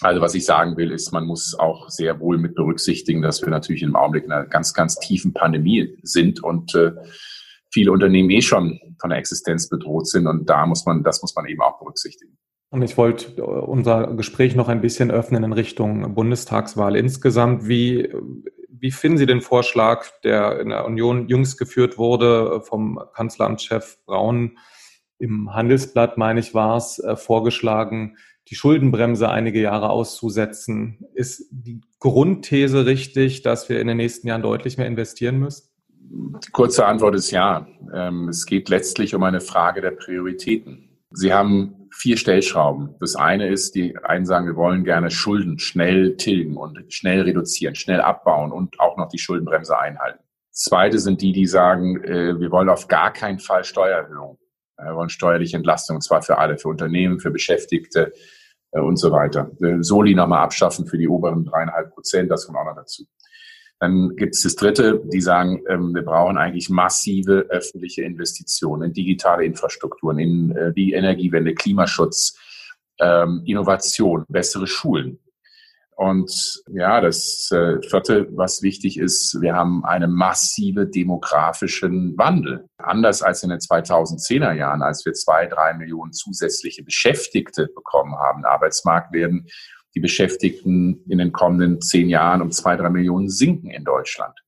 Also 0.01 0.21
was 0.21 0.35
ich 0.35 0.45
sagen 0.45 0.77
will, 0.77 0.93
ist, 0.93 1.13
man 1.13 1.27
muss 1.27 1.57
auch 1.59 1.89
sehr 1.91 2.21
wohl 2.21 2.39
mit 2.39 2.55
berücksichtigen, 2.55 3.21
dass 3.21 3.43
wir 3.43 3.49
natürlich 3.49 3.83
im 3.83 3.97
Augenblick 3.97 4.25
in 4.25 4.33
einer 4.33 4.47
ganz, 4.47 4.73
ganz 4.73 4.97
tiefen 4.97 5.33
Pandemie 5.33 5.99
sind 6.03 6.43
und 6.43 6.75
äh, 6.75 6.93
viele 7.73 7.91
Unternehmen 7.91 8.31
eh 8.31 8.41
schon 8.41 8.79
von 9.01 9.11
der 9.11 9.19
Existenz 9.19 9.69
bedroht 9.69 10.07
sind. 10.07 10.27
Und 10.27 10.49
da 10.49 10.67
muss 10.67 10.87
man, 10.87 11.03
das 11.03 11.21
muss 11.23 11.35
man 11.35 11.47
eben 11.47 11.61
auch 11.61 11.79
berücksichtigen. 11.81 12.39
Und 12.71 12.83
ich 12.83 12.97
wollte 12.97 13.43
unser 13.45 14.15
Gespräch 14.15 14.55
noch 14.55 14.69
ein 14.69 14.83
bisschen 14.83 15.11
öffnen 15.11 15.43
in 15.43 15.53
Richtung 15.53 16.15
Bundestagswahl 16.15 16.97
insgesamt. 16.97 17.67
Wie, 17.67 18.13
wie 18.69 18.91
finden 18.91 19.19
Sie 19.19 19.27
den 19.27 19.41
Vorschlag, 19.41 20.07
der 20.23 20.61
in 20.61 20.69
der 20.69 20.85
Union 20.85 21.29
jüngst 21.29 21.59
geführt 21.59 21.99
wurde 21.99 22.61
vom 22.61 23.01
Kanzleramtschef 23.15 23.99
Braun 24.05 24.59
im 25.19 25.53
Handelsblatt, 25.53 26.19
meine 26.19 26.41
ich, 26.41 26.55
war 26.55 26.77
es, 26.77 26.99
äh, 27.01 27.17
vorgeschlagen, 27.17 28.17
die 28.49 28.55
Schuldenbremse 28.55 29.29
einige 29.29 29.61
Jahre 29.61 29.91
auszusetzen. 29.91 30.99
Ist 31.15 31.49
die 31.51 31.81
Grundthese 32.01 32.87
richtig, 32.87 33.43
dass 33.43 33.69
wir 33.69 33.81
in 33.81 33.87
den 33.87 33.97
nächsten 33.97 34.29
Jahren 34.29 34.43
deutlich 34.43 34.79
mehr 34.79 34.87
investieren 34.87 35.39
müssen? 35.39 35.69
Die 35.91 36.51
kurze 36.53 36.87
Antwort 36.87 37.15
ist 37.15 37.31
ja. 37.31 37.67
Ähm, 37.93 38.29
es 38.29 38.47
geht 38.47 38.69
letztlich 38.69 39.15
um 39.15 39.23
eine 39.23 39.41
Frage 39.41 39.81
der 39.81 39.91
Prioritäten. 39.91 40.89
Sie 41.11 41.33
haben 41.33 41.89
vier 41.93 42.17
Stellschrauben. 42.17 42.95
Das 43.01 43.17
eine 43.17 43.49
ist, 43.49 43.75
die 43.75 43.97
einen 43.99 44.25
sagen, 44.25 44.47
wir 44.47 44.57
wollen 44.57 44.85
gerne 44.85 45.11
Schulden 45.11 45.59
schnell 45.59 46.17
tilgen 46.17 46.57
und 46.57 46.93
schnell 46.93 47.23
reduzieren, 47.23 47.75
schnell 47.75 48.01
abbauen 48.01 48.53
und 48.53 48.79
auch 48.81 48.97
noch 48.97 49.09
die 49.09 49.19
Schuldenbremse 49.19 49.79
einhalten. 49.79 50.23
Zweite 50.51 50.99
sind 50.99 51.23
die, 51.23 51.33
die 51.33 51.47
sagen, 51.47 52.03
äh, 52.05 52.39
wir 52.41 52.51
wollen 52.51 52.69
auf 52.69 52.89
gar 52.89 53.13
keinen 53.13 53.39
Fall 53.39 53.65
Steuererhöhung. 53.65 54.39
Wir 54.81 54.95
wollen 54.95 55.09
steuerliche 55.09 55.57
Entlastung, 55.57 55.97
und 55.97 56.03
zwar 56.03 56.23
für 56.23 56.39
alle, 56.39 56.57
für 56.57 56.69
Unternehmen, 56.69 57.19
für 57.19 57.31
Beschäftigte 57.31 58.13
und 58.73 58.99
so 58.99 59.11
weiter. 59.11 59.51
Äh, 59.63 59.83
Soli 59.83 60.15
nochmal 60.15 60.43
abschaffen 60.43 60.87
für 60.87 60.99
die 60.99 61.09
oberen 61.09 61.45
dreieinhalb 61.45 61.93
Prozent, 61.95 62.31
das 62.31 62.47
kommt 62.47 62.59
auch 62.59 62.65
noch 62.65 62.77
dazu. 62.77 63.05
Dann 63.81 64.17
gibt 64.17 64.35
es 64.35 64.43
das 64.43 64.57
Dritte, 64.57 65.03
die 65.05 65.21
sagen, 65.21 65.63
ähm, 65.69 65.95
wir 65.95 66.03
brauchen 66.03 66.37
eigentlich 66.37 66.69
massive 66.69 67.47
öffentliche 67.49 68.03
Investitionen 68.03 68.89
in 68.89 68.93
digitale 68.93 69.45
Infrastrukturen, 69.45 70.19
in 70.19 70.51
äh, 70.57 70.73
die 70.73 70.93
Energiewende, 70.93 71.55
Klimaschutz, 71.55 72.37
ähm, 72.99 73.43
Innovation, 73.45 74.25
bessere 74.29 74.67
Schulen. 74.67 75.21
Und 75.99 76.63
ja, 76.71 77.01
das 77.01 77.51
äh, 77.51 77.83
Vierte, 77.83 78.29
was 78.31 78.63
wichtig 78.63 79.01
ist, 79.01 79.37
wir 79.41 79.57
haben 79.57 79.85
einen 79.85 80.13
massive 80.13 80.87
demografischen 80.87 82.17
Wandel. 82.17 82.69
Anders 82.77 83.21
als 83.21 83.43
in 83.43 83.51
den 83.51 83.59
2010er 83.59 84.53
Jahren, 84.53 84.83
als 84.83 85.05
wir 85.05 85.13
zwei, 85.15 85.47
drei 85.47 85.75
Millionen 85.75 86.13
zusätzliche 86.13 86.85
Beschäftigte 86.85 87.67
bekommen 87.75 88.15
haben, 88.15 88.45
Arbeitsmarkt 88.45 89.13
werden 89.13 89.49
die 89.97 89.99
Beschäftigten 89.99 91.03
in 91.09 91.19
den 91.19 91.33
kommenden 91.33 91.81
zehn 91.81 92.09
Jahren 92.09 92.43
um 92.43 92.53
zwei, 92.53 92.77
drei 92.77 92.91
Millionen 92.91 93.29
sinken 93.29 93.71
in 93.71 93.83
Deutschland. 93.83 94.39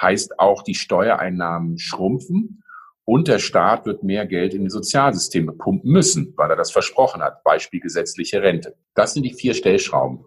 Heißt 0.00 0.38
auch, 0.38 0.62
die 0.62 0.76
Steuereinnahmen 0.76 1.78
schrumpfen 1.80 2.62
und 3.04 3.26
der 3.26 3.40
Staat 3.40 3.86
wird 3.86 4.04
mehr 4.04 4.24
Geld 4.24 4.54
in 4.54 4.62
die 4.62 4.70
Sozialsysteme 4.70 5.50
pumpen 5.50 5.90
müssen, 5.90 6.32
weil 6.36 6.50
er 6.50 6.56
das 6.56 6.70
versprochen 6.70 7.22
hat. 7.22 7.42
Beispiel 7.42 7.80
gesetzliche 7.80 8.40
Rente. 8.40 8.76
Das 8.94 9.14
sind 9.14 9.24
die 9.24 9.34
vier 9.34 9.54
Stellschrauben. 9.54 10.26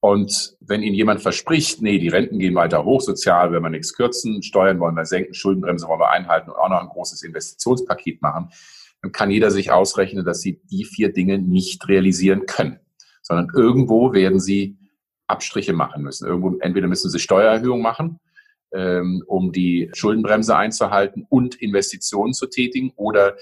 Und 0.00 0.56
wenn 0.60 0.82
Ihnen 0.82 0.94
jemand 0.94 1.20
verspricht, 1.22 1.82
nee, 1.82 1.98
die 1.98 2.08
Renten 2.08 2.38
gehen 2.38 2.54
weiter 2.54 2.84
hoch, 2.84 3.00
sozial 3.00 3.52
wenn 3.52 3.62
wir 3.62 3.70
nichts 3.70 3.94
kürzen, 3.94 4.42
Steuern 4.42 4.78
wollen 4.78 4.94
wir 4.94 5.06
senken, 5.06 5.34
Schuldenbremse 5.34 5.88
wollen 5.88 6.00
wir 6.00 6.10
einhalten 6.10 6.50
und 6.50 6.56
auch 6.56 6.68
noch 6.68 6.80
ein 6.80 6.88
großes 6.88 7.22
Investitionspaket 7.22 8.22
machen, 8.22 8.50
dann 9.02 9.12
kann 9.12 9.30
jeder 9.30 9.50
sich 9.50 9.72
ausrechnen, 9.72 10.24
dass 10.24 10.40
sie 10.40 10.60
die 10.70 10.84
vier 10.84 11.12
Dinge 11.12 11.38
nicht 11.38 11.88
realisieren 11.88 12.46
können 12.46 12.80
sondern 13.26 13.48
irgendwo 13.54 14.12
werden 14.12 14.38
sie 14.38 14.78
Abstriche 15.26 15.72
machen 15.72 16.02
müssen. 16.04 16.28
Irgendwo, 16.28 16.56
entweder 16.60 16.86
müssen 16.86 17.10
sie 17.10 17.18
Steuererhöhungen 17.18 17.82
machen, 17.82 18.20
ähm, 18.72 19.24
um 19.26 19.50
die 19.50 19.90
Schuldenbremse 19.94 20.56
einzuhalten 20.56 21.26
und 21.28 21.56
Investitionen 21.56 22.34
zu 22.34 22.46
tätigen, 22.46 22.92
oder 22.94 23.36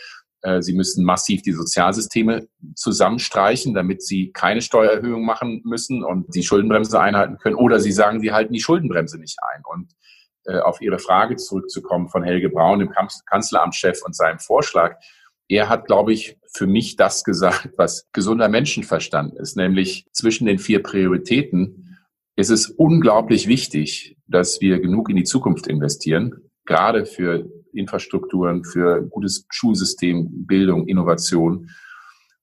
sie 0.60 0.74
müssen 0.74 1.04
massiv 1.04 1.42
die 1.42 1.52
Sozialsysteme 1.52 2.48
zusammenstreichen, 2.74 3.74
damit 3.74 4.02
sie 4.02 4.30
keine 4.32 4.60
Steuererhöhung 4.60 5.24
machen 5.24 5.62
müssen 5.64 6.04
und 6.04 6.34
die 6.34 6.42
Schuldenbremse 6.42 7.00
einhalten 7.00 7.38
können, 7.38 7.56
oder 7.56 7.80
sie 7.80 7.92
sagen, 7.92 8.20
sie 8.20 8.32
halten 8.32 8.52
die 8.52 8.60
Schuldenbremse 8.60 9.18
nicht 9.18 9.38
ein. 9.54 9.62
Und 9.64 9.92
äh, 10.44 10.58
auf 10.58 10.80
Ihre 10.82 10.98
Frage 10.98 11.36
zurückzukommen 11.36 12.08
von 12.08 12.22
Helge 12.22 12.50
Braun, 12.50 12.80
dem 12.80 12.92
Kanzleramtschef 13.26 14.02
und 14.04 14.14
seinem 14.14 14.38
Vorschlag, 14.38 14.96
Er 15.48 15.68
hat, 15.68 15.86
glaube 15.86 16.12
ich, 16.12 16.38
für 16.52 16.66
mich 16.66 16.96
das 16.96 17.24
gesagt, 17.24 17.70
was 17.76 18.08
gesunder 18.12 18.48
Menschenverstand 18.48 19.34
ist, 19.34 19.56
nämlich 19.56 20.06
zwischen 20.12 20.46
den 20.46 20.58
vier 20.58 20.82
Prioritäten 20.82 21.98
ist 22.36 22.50
es 22.50 22.68
unglaublich 22.68 23.46
wichtig, 23.46 24.16
dass 24.26 24.60
wir 24.60 24.80
genug 24.80 25.08
in 25.08 25.16
die 25.16 25.24
Zukunft 25.24 25.66
investieren, 25.66 26.50
gerade 26.64 27.06
für 27.06 27.48
Infrastrukturen, 27.76 28.64
für 28.64 29.02
gutes 29.02 29.46
Schulsystem, 29.50 30.46
Bildung, 30.46 30.86
Innovation 30.86 31.70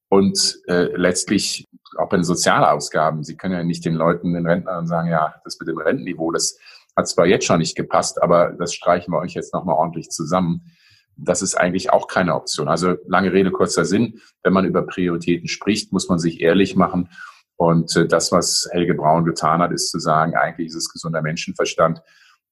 und 0.09 0.59
äh, 0.67 0.95
letztlich 0.95 1.67
auch 1.97 2.09
bei 2.09 2.17
den 2.17 2.23
Sozialausgaben. 2.23 3.23
Sie 3.23 3.37
können 3.37 3.53
ja 3.53 3.63
nicht 3.63 3.85
den 3.85 3.95
Leuten, 3.95 4.33
den 4.33 4.45
Rentnern 4.45 4.87
sagen, 4.87 5.09
ja, 5.09 5.35
das 5.43 5.59
mit 5.59 5.67
dem 5.67 5.77
Rentenniveau, 5.77 6.31
das 6.31 6.57
hat 6.95 7.07
zwar 7.07 7.25
jetzt 7.25 7.45
schon 7.45 7.59
nicht 7.59 7.75
gepasst, 7.75 8.21
aber 8.21 8.51
das 8.51 8.73
streichen 8.73 9.13
wir 9.13 9.19
euch 9.19 9.33
jetzt 9.33 9.53
nochmal 9.53 9.75
ordentlich 9.75 10.09
zusammen. 10.09 10.71
Das 11.15 11.41
ist 11.41 11.55
eigentlich 11.55 11.91
auch 11.91 12.07
keine 12.07 12.35
Option. 12.35 12.67
Also 12.67 12.95
lange 13.07 13.31
Rede, 13.31 13.51
kurzer 13.51 13.85
Sinn. 13.85 14.19
Wenn 14.43 14.53
man 14.53 14.65
über 14.65 14.81
Prioritäten 14.83 15.47
spricht, 15.47 15.93
muss 15.93 16.09
man 16.09 16.19
sich 16.19 16.41
ehrlich 16.41 16.75
machen. 16.75 17.09
Und 17.55 17.95
äh, 17.95 18.07
das, 18.07 18.31
was 18.31 18.67
Helge 18.71 18.95
Braun 18.95 19.23
getan 19.23 19.61
hat, 19.61 19.71
ist 19.71 19.91
zu 19.91 19.99
sagen, 19.99 20.35
eigentlich 20.35 20.67
ist 20.67 20.75
es 20.75 20.91
gesunder 20.91 21.21
Menschenverstand, 21.21 22.01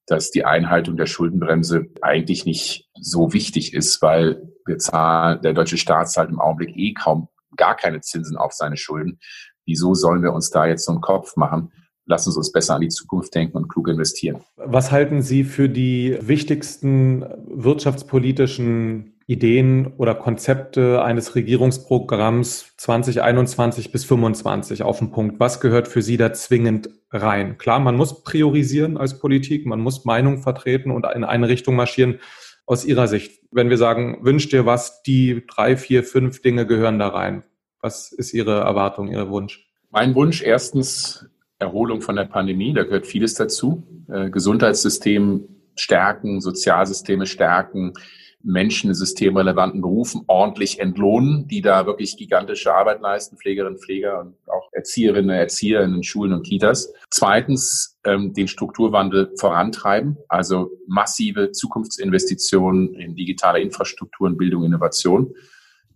dass 0.10 0.32
die 0.32 0.46
Einhaltung 0.46 0.98
der 0.98 1.06
Schuldenbremse 1.06 1.86
eigentlich 2.02 2.46
nicht 2.46 2.90
so 3.00 3.34
wichtig 3.34 3.74
ist, 3.74 4.02
weil 4.02 4.42
wir 4.66 4.78
zahlen, 4.78 5.42
der 5.42 5.54
deutsche 5.54 5.78
Staat 5.78 6.12
zahlt 6.12 6.30
im 6.30 6.40
Augenblick 6.40 6.76
eh 6.76 6.94
kaum 6.94 7.30
gar 7.56 7.76
keine 7.76 8.02
Zinsen 8.02 8.38
auf 8.38 8.54
seine 8.54 8.78
Schulden. 8.78 9.20
Wieso 9.66 9.94
sollen 9.94 10.24
wir 10.24 10.34
uns 10.34 10.50
da 10.50 10.66
jetzt 10.66 10.86
so 10.86 10.92
einen 10.92 11.02
Kopf 11.02 11.36
machen? 11.36 11.72
Lassen 12.06 12.32
Sie 12.32 12.38
uns 12.38 12.52
besser 12.52 12.76
an 12.76 12.82
die 12.82 12.90
Zukunft 12.90 13.36
denken 13.36 13.58
und 13.58 13.68
klug 13.68 13.88
investieren. 13.88 14.42
Was 14.56 14.92
halten 14.92 15.22
Sie 15.22 15.44
für 15.44 15.70
die 15.70 16.18
wichtigsten 16.22 17.24
wirtschaftspolitischen 17.46 19.19
Ideen 19.30 19.94
oder 19.98 20.16
Konzepte 20.16 21.04
eines 21.04 21.36
Regierungsprogramms 21.36 22.74
2021 22.78 23.92
bis 23.92 24.08
2025 24.08 24.82
auf 24.82 24.98
den 24.98 25.12
Punkt? 25.12 25.40
Was 25.40 25.62
gehört 25.62 25.88
für 25.88 26.02
Sie 26.02 26.18
da 26.18 26.34
zwingend 26.34 26.90
rein? 27.12 27.60
Klar, 27.60 27.80
man 27.80 27.96
muss 27.96 28.24
priorisieren 28.24 28.98
als 28.98 29.20
Politik, 29.20 29.68
man 29.68 29.82
muss 29.82 30.04
Meinung 30.04 30.42
vertreten 30.42 30.90
und 30.90 31.06
in 31.14 31.24
eine 31.24 31.48
Richtung 31.48 31.76
marschieren. 31.76 32.18
Aus 32.66 32.86
Ihrer 32.86 33.08
Sicht, 33.08 33.44
wenn 33.52 33.70
wir 33.70 33.78
sagen, 33.78 34.18
wünscht 34.22 34.52
dir 34.52 34.66
was, 34.66 35.04
die 35.04 35.46
drei, 35.46 35.78
vier, 35.78 36.04
fünf 36.04 36.42
Dinge 36.42 36.66
gehören 36.66 36.98
da 36.98 37.10
rein. 37.10 37.44
Was 37.82 38.12
ist 38.12 38.34
Ihre 38.34 38.62
Erwartung, 38.62 39.12
Ihr 39.12 39.30
Wunsch? 39.30 39.70
Mein 39.92 40.16
Wunsch 40.16 40.42
erstens 40.42 41.30
Erholung 41.60 42.02
von 42.02 42.16
der 42.16 42.26
Pandemie, 42.26 42.74
da 42.74 42.82
gehört 42.82 43.06
vieles 43.06 43.36
dazu. 43.36 43.84
Äh, 44.12 44.32
Gesundheitssystem 44.32 45.48
stärken, 45.76 46.42
Sozialsysteme 46.42 47.28
stärken, 47.28 47.94
Menschen 48.42 48.90
in 48.90 48.94
systemrelevanten 48.94 49.82
Berufen 49.82 50.24
ordentlich 50.28 50.80
entlohnen, 50.80 51.48
die 51.48 51.62
da 51.62 51.86
wirklich 51.86 52.16
gigantische 52.16 52.74
Arbeit 52.74 53.02
leisten, 53.02 53.38
Pflegerinnen, 53.38 53.80
Pfleger 53.80 54.22
und 54.22 54.36
auch 54.48 54.70
Erzieherinnen, 54.72 55.30
Erzieher 55.30 55.82
in 55.82 55.94
den 55.94 56.04
Schulen 56.04 56.34
und 56.34 56.46
Kitas. 56.46 56.94
Zweitens, 57.10 58.00
ähm, 58.06 58.34
den 58.34 58.48
Strukturwandel 58.48 59.34
vorantreiben, 59.38 60.18
also 60.30 60.72
massive 60.88 61.52
Zukunftsinvestitionen 61.52 62.94
in 62.96 63.16
digitale 63.16 63.60
Infrastrukturen, 63.60 64.38
Bildung, 64.38 64.64
Innovation 64.64 65.34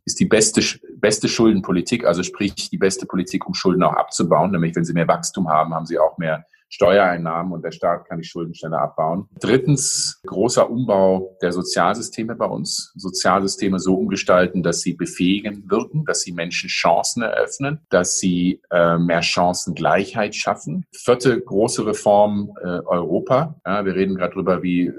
ist 0.06 0.20
die 0.20 0.26
beste, 0.26 0.62
beste 0.98 1.30
Schuldenpolitik, 1.30 2.06
also 2.06 2.24
sprich 2.24 2.70
die 2.70 2.78
beste 2.78 3.06
Politik, 3.06 3.48
um 3.48 3.54
Schulden 3.54 3.84
auch 3.84 3.94
abzubauen. 3.94 4.52
Nämlich, 4.52 4.76
wenn 4.76 4.84
Sie 4.84 4.94
mehr 4.94 5.08
Wachstum 5.08 5.48
haben, 5.48 5.74
haben 5.74 5.86
Sie 5.86 5.98
auch 5.98 6.18
mehr 6.18 6.46
Steuereinnahmen 6.74 7.54
und 7.54 7.64
der 7.64 7.72
Staat 7.72 8.08
kann 8.08 8.18
die 8.18 8.24
Schulden 8.24 8.54
abbauen. 8.80 9.30
Drittens, 9.40 10.22
großer 10.26 10.70
Umbau 10.70 11.38
der 11.42 11.52
Sozialsysteme 11.52 12.36
bei 12.36 12.46
uns. 12.46 12.92
Sozialsysteme 12.96 13.80
so 13.80 13.96
umgestalten, 13.96 14.64
dass 14.64 14.82
sie 14.82 14.94
befähigen 14.94 15.70
wirken, 15.70 16.04
dass 16.06 16.22
sie 16.22 16.32
Menschen 16.32 16.70
Chancen 16.70 17.22
eröffnen, 17.22 17.80
dass 17.90 18.18
sie 18.18 18.60
äh, 18.72 18.98
mehr 18.98 19.22
Chancengleichheit 19.22 20.34
schaffen. 20.34 20.86
Vierte 20.92 21.40
große 21.40 21.86
Reform 21.86 22.52
äh, 22.64 22.68
Europa. 22.68 23.56
Ja, 23.66 23.86
wir 23.86 23.94
reden 23.94 24.16
gerade 24.16 24.34
drüber, 24.34 24.64
wie 24.64 24.92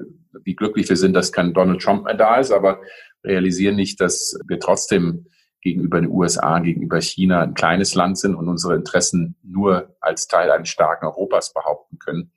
wie 0.42 0.54
glücklich 0.54 0.88
wir 0.88 0.96
sind, 0.96 1.14
dass 1.14 1.32
kein 1.32 1.54
Donald 1.54 1.80
Trump 1.80 2.04
mehr 2.04 2.14
da 2.14 2.36
ist, 2.36 2.50
aber 2.50 2.80
realisieren 3.24 3.76
nicht, 3.76 4.00
dass 4.00 4.38
wir 4.46 4.58
trotzdem 4.58 5.26
gegenüber 5.64 6.00
den 6.00 6.10
USA, 6.10 6.58
gegenüber 6.60 7.00
China 7.00 7.40
ein 7.40 7.54
kleines 7.54 7.94
Land 7.94 8.18
sind 8.18 8.34
und 8.34 8.48
unsere 8.48 8.76
Interessen 8.76 9.34
nur 9.42 9.96
als 9.98 10.28
Teil 10.28 10.50
eines 10.50 10.68
starken 10.68 11.06
Europas 11.06 11.54
behaupten 11.54 11.98
können. 11.98 12.30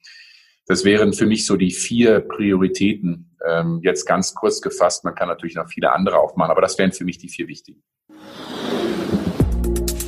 Das 0.66 0.86
wären 0.86 1.14
für 1.14 1.28
mich 1.28 1.46
so 1.46 1.58
die 1.58 1.72
vier 1.72 2.22
Prioritäten, 2.22 3.36
ähm, 3.46 3.82
jetzt 3.84 4.06
ganz 4.06 4.34
kurz 4.34 4.62
gefasst. 4.62 5.04
Man 5.04 5.14
kann 5.14 5.28
natürlich 5.28 5.56
noch 5.56 5.68
viele 5.68 5.92
andere 5.92 6.18
aufmachen, 6.18 6.52
aber 6.52 6.62
das 6.62 6.78
wären 6.78 6.94
für 6.94 7.04
mich 7.04 7.18
die 7.18 7.28
vier 7.28 7.50
wichtigen. 7.50 7.84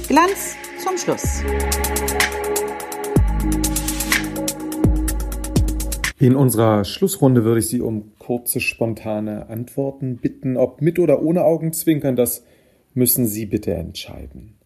Glanz 0.07 0.55
zum 0.81 0.97
Schluss. 0.97 1.43
In 6.19 6.35
unserer 6.35 6.85
Schlussrunde 6.85 7.43
würde 7.43 7.59
ich 7.59 7.67
Sie 7.67 7.81
um 7.81 8.13
kurze, 8.17 8.61
spontane 8.61 9.49
Antworten 9.49 10.17
bitten. 10.17 10.55
Ob 10.57 10.81
mit 10.81 10.99
oder 10.99 11.21
ohne 11.21 11.43
Augenzwinkern, 11.43 12.15
das 12.15 12.45
müssen 12.93 13.27
Sie 13.27 13.45
bitte 13.45 13.73
entscheiden. 13.73 14.57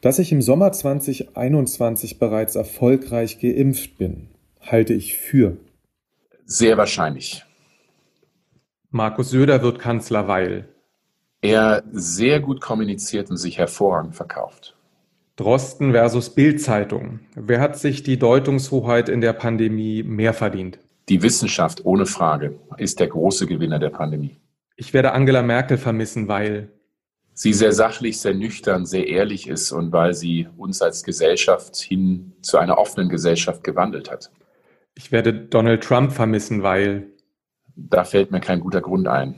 Dass 0.00 0.18
ich 0.18 0.32
im 0.32 0.42
Sommer 0.42 0.72
2021 0.72 2.18
bereits 2.18 2.54
erfolgreich 2.54 3.40
geimpft 3.40 3.98
bin, 3.98 4.28
halte 4.60 4.92
ich 4.92 5.16
für. 5.16 5.56
Sehr 6.44 6.76
wahrscheinlich. 6.76 7.44
Markus 8.90 9.30
Söder 9.30 9.62
wird 9.62 9.78
Kanzler, 9.78 10.28
weil 10.28 10.68
er 11.40 11.82
sehr 11.92 12.40
gut 12.40 12.60
kommuniziert 12.60 13.30
und 13.30 13.36
sich 13.36 13.58
hervorragend 13.58 14.14
verkauft. 14.14 14.76
Drosten 15.36 15.92
versus 15.92 16.30
Bild-Zeitung. 16.30 17.20
Wer 17.34 17.60
hat 17.60 17.78
sich 17.78 18.02
die 18.02 18.18
Deutungshoheit 18.18 19.08
in 19.08 19.20
der 19.20 19.34
Pandemie 19.34 20.02
mehr 20.02 20.32
verdient? 20.32 20.78
Die 21.08 21.22
Wissenschaft, 21.22 21.84
ohne 21.84 22.06
Frage, 22.06 22.58
ist 22.78 23.00
der 23.00 23.08
große 23.08 23.46
Gewinner 23.46 23.78
der 23.78 23.90
Pandemie. 23.90 24.36
Ich 24.76 24.94
werde 24.94 25.12
Angela 25.12 25.42
Merkel 25.42 25.78
vermissen, 25.78 26.26
weil 26.26 26.70
sie 27.36 27.52
sehr 27.52 27.72
sachlich, 27.72 28.18
sehr 28.18 28.34
nüchtern, 28.34 28.86
sehr 28.86 29.06
ehrlich 29.06 29.46
ist 29.46 29.70
und 29.70 29.92
weil 29.92 30.14
sie 30.14 30.48
uns 30.56 30.82
als 30.82 31.04
Gesellschaft 31.04 31.76
hin 31.76 32.32
zu 32.40 32.58
einer 32.58 32.78
offenen 32.78 33.08
Gesellschaft 33.08 33.62
gewandelt 33.62 34.10
hat. 34.10 34.32
Ich 34.94 35.12
werde 35.12 35.32
Donald 35.32 35.84
Trump 35.84 36.12
vermissen, 36.12 36.62
weil. 36.62 37.12
Da 37.78 38.04
fällt 38.04 38.30
mir 38.30 38.40
kein 38.40 38.60
guter 38.60 38.80
Grund 38.80 39.06
ein. 39.06 39.34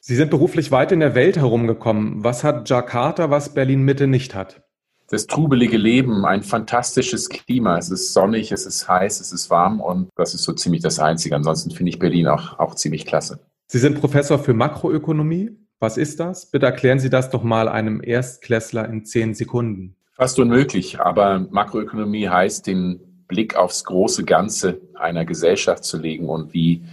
Sie 0.00 0.16
sind 0.16 0.30
beruflich 0.30 0.70
weit 0.70 0.92
in 0.92 1.00
der 1.00 1.14
Welt 1.14 1.36
herumgekommen. 1.36 2.24
Was 2.24 2.42
hat 2.42 2.70
Jakarta, 2.70 3.28
was 3.30 3.52
Berlin 3.52 3.82
Mitte 3.82 4.06
nicht 4.06 4.34
hat? 4.34 4.62
Das 5.10 5.26
trubelige 5.26 5.76
Leben, 5.76 6.24
ein 6.24 6.42
fantastisches 6.42 7.28
Klima. 7.28 7.76
Es 7.76 7.90
ist 7.90 8.14
sonnig, 8.14 8.50
es 8.50 8.64
ist 8.64 8.88
heiß, 8.88 9.20
es 9.20 9.30
ist 9.32 9.50
warm 9.50 9.80
und 9.80 10.08
das 10.16 10.32
ist 10.32 10.44
so 10.44 10.54
ziemlich 10.54 10.80
das 10.80 10.98
Einzige. 10.98 11.36
Ansonsten 11.36 11.70
finde 11.70 11.90
ich 11.90 11.98
Berlin 11.98 12.28
auch, 12.28 12.58
auch 12.58 12.74
ziemlich 12.74 13.04
klasse. 13.04 13.40
Sie 13.66 13.78
sind 13.78 14.00
Professor 14.00 14.38
für 14.38 14.54
Makroökonomie. 14.54 15.65
Was 15.78 15.98
ist 15.98 16.20
das? 16.20 16.50
Bitte 16.50 16.66
erklären 16.66 16.98
Sie 16.98 17.10
das 17.10 17.30
doch 17.30 17.42
mal 17.42 17.68
einem 17.68 18.02
Erstklässler 18.02 18.88
in 18.88 19.04
zehn 19.04 19.34
Sekunden. 19.34 19.96
Fast 20.14 20.38
unmöglich, 20.38 20.98
aber 21.00 21.46
Makroökonomie 21.50 22.28
heißt, 22.28 22.66
den 22.66 23.24
Blick 23.28 23.56
aufs 23.56 23.84
große 23.84 24.24
Ganze 24.24 24.80
einer 24.94 25.26
Gesellschaft 25.26 25.84
zu 25.84 25.98
legen 25.98 26.28
und 26.28 26.54
wie 26.54 26.84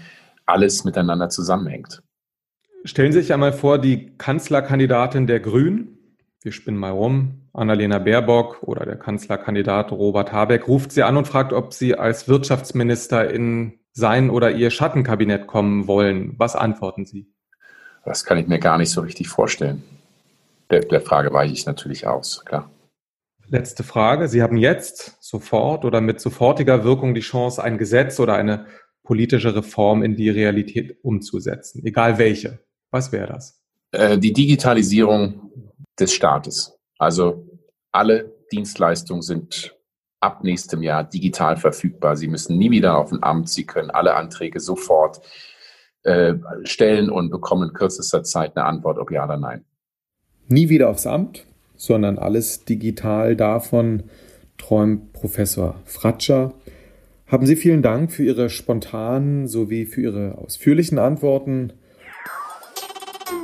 alles 0.45 0.83
miteinander 0.83 1.29
zusammenhängt. 1.29 2.03
Stellen 2.83 3.13
Sie 3.13 3.21
sich 3.21 3.31
einmal 3.33 3.53
vor, 3.53 3.79
die 3.79 4.17
Kanzlerkandidatin 4.17 5.27
der 5.27 5.39
Grünen, 5.39 6.17
wir 6.41 6.51
spinnen 6.51 6.77
mal 6.77 6.91
rum, 6.91 7.43
Annalena 7.53 7.99
Baerbock 7.99 8.63
oder 8.63 8.85
der 8.85 8.97
Kanzlerkandidat 8.97 9.93
Robert 9.93 10.33
Habeck 10.33 10.67
ruft 10.67 10.91
Sie 10.91 11.03
an 11.03 11.15
und 11.15 11.27
fragt, 11.27 11.53
ob 11.53 11.73
Sie 11.73 11.95
als 11.95 12.27
Wirtschaftsminister 12.27 13.29
in 13.31 13.79
sein 13.93 14.29
oder 14.29 14.51
Ihr 14.51 14.69
Schattenkabinett 14.69 15.47
kommen 15.47 15.87
wollen. 15.87 16.33
Was 16.37 16.57
antworten 16.57 17.05
Sie? 17.05 17.31
Das 18.03 18.25
kann 18.25 18.37
ich 18.37 18.47
mir 18.47 18.59
gar 18.59 18.77
nicht 18.77 18.91
so 18.91 19.01
richtig 19.01 19.29
vorstellen. 19.29 19.83
Der, 20.69 20.81
der 20.81 21.01
Frage 21.01 21.31
weiche 21.33 21.53
ich 21.53 21.65
natürlich 21.65 22.07
aus, 22.07 22.43
klar. 22.45 22.69
Letzte 23.49 23.83
Frage. 23.83 24.27
Sie 24.27 24.41
haben 24.41 24.57
jetzt 24.57 25.17
sofort 25.21 25.85
oder 25.85 26.01
mit 26.01 26.19
sofortiger 26.19 26.83
Wirkung 26.83 27.13
die 27.13 27.21
Chance, 27.21 27.63
ein 27.63 27.77
Gesetz 27.77 28.19
oder 28.19 28.35
eine 28.35 28.65
politische 29.03 29.55
Reform 29.55 30.01
in 30.01 30.15
die 30.15 30.29
Realität 30.29 30.97
umzusetzen, 31.03 31.85
egal 31.85 32.17
welche. 32.17 32.59
Was 32.89 33.11
wäre 33.11 33.27
das? 33.27 33.61
Äh, 33.91 34.17
die 34.17 34.33
Digitalisierung 34.33 35.51
des 35.99 36.13
Staates. 36.13 36.77
Also 36.97 37.45
alle 37.91 38.33
Dienstleistungen 38.51 39.21
sind 39.21 39.75
ab 40.19 40.43
nächstem 40.43 40.81
Jahr 40.81 41.03
digital 41.03 41.57
verfügbar. 41.57 42.15
Sie 42.15 42.27
müssen 42.27 42.57
nie 42.57 42.71
wieder 42.71 42.97
auf 42.97 43.11
ein 43.11 43.21
Amt. 43.23 43.49
Sie 43.49 43.65
können 43.65 43.91
alle 43.91 44.15
Anträge 44.15 44.59
sofort 44.59 45.21
äh, 46.03 46.35
stellen 46.63 47.09
und 47.09 47.29
bekommen 47.29 47.69
in 47.69 47.73
kürzester 47.73 48.23
Zeit 48.23 48.55
eine 48.55 48.65
Antwort, 48.65 48.97
ob 48.97 49.11
ja 49.11 49.23
oder 49.23 49.37
nein. 49.37 49.63
Nie 50.47 50.69
wieder 50.69 50.89
aufs 50.89 51.07
Amt, 51.07 51.45
sondern 51.75 52.17
alles 52.17 52.65
digital. 52.65 53.35
Davon 53.35 54.03
träumt 54.57 55.13
Professor 55.13 55.75
Fratscher. 55.85 56.53
Haben 57.27 57.45
Sie 57.45 57.55
vielen 57.55 57.81
Dank 57.81 58.11
für 58.11 58.23
Ihre 58.23 58.49
spontanen 58.49 59.47
sowie 59.47 59.85
für 59.85 60.01
Ihre 60.01 60.37
ausführlichen 60.37 60.99
Antworten. 60.99 61.73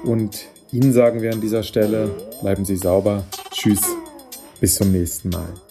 Und 0.03 0.47
Ihnen 0.71 0.93
sagen 0.93 1.21
wir 1.21 1.33
an 1.33 1.41
dieser 1.41 1.63
Stelle, 1.63 2.11
bleiben 2.41 2.65
Sie 2.65 2.75
sauber. 2.75 3.25
Tschüss, 3.51 3.81
bis 4.59 4.75
zum 4.75 4.91
nächsten 4.91 5.29
Mal. 5.29 5.68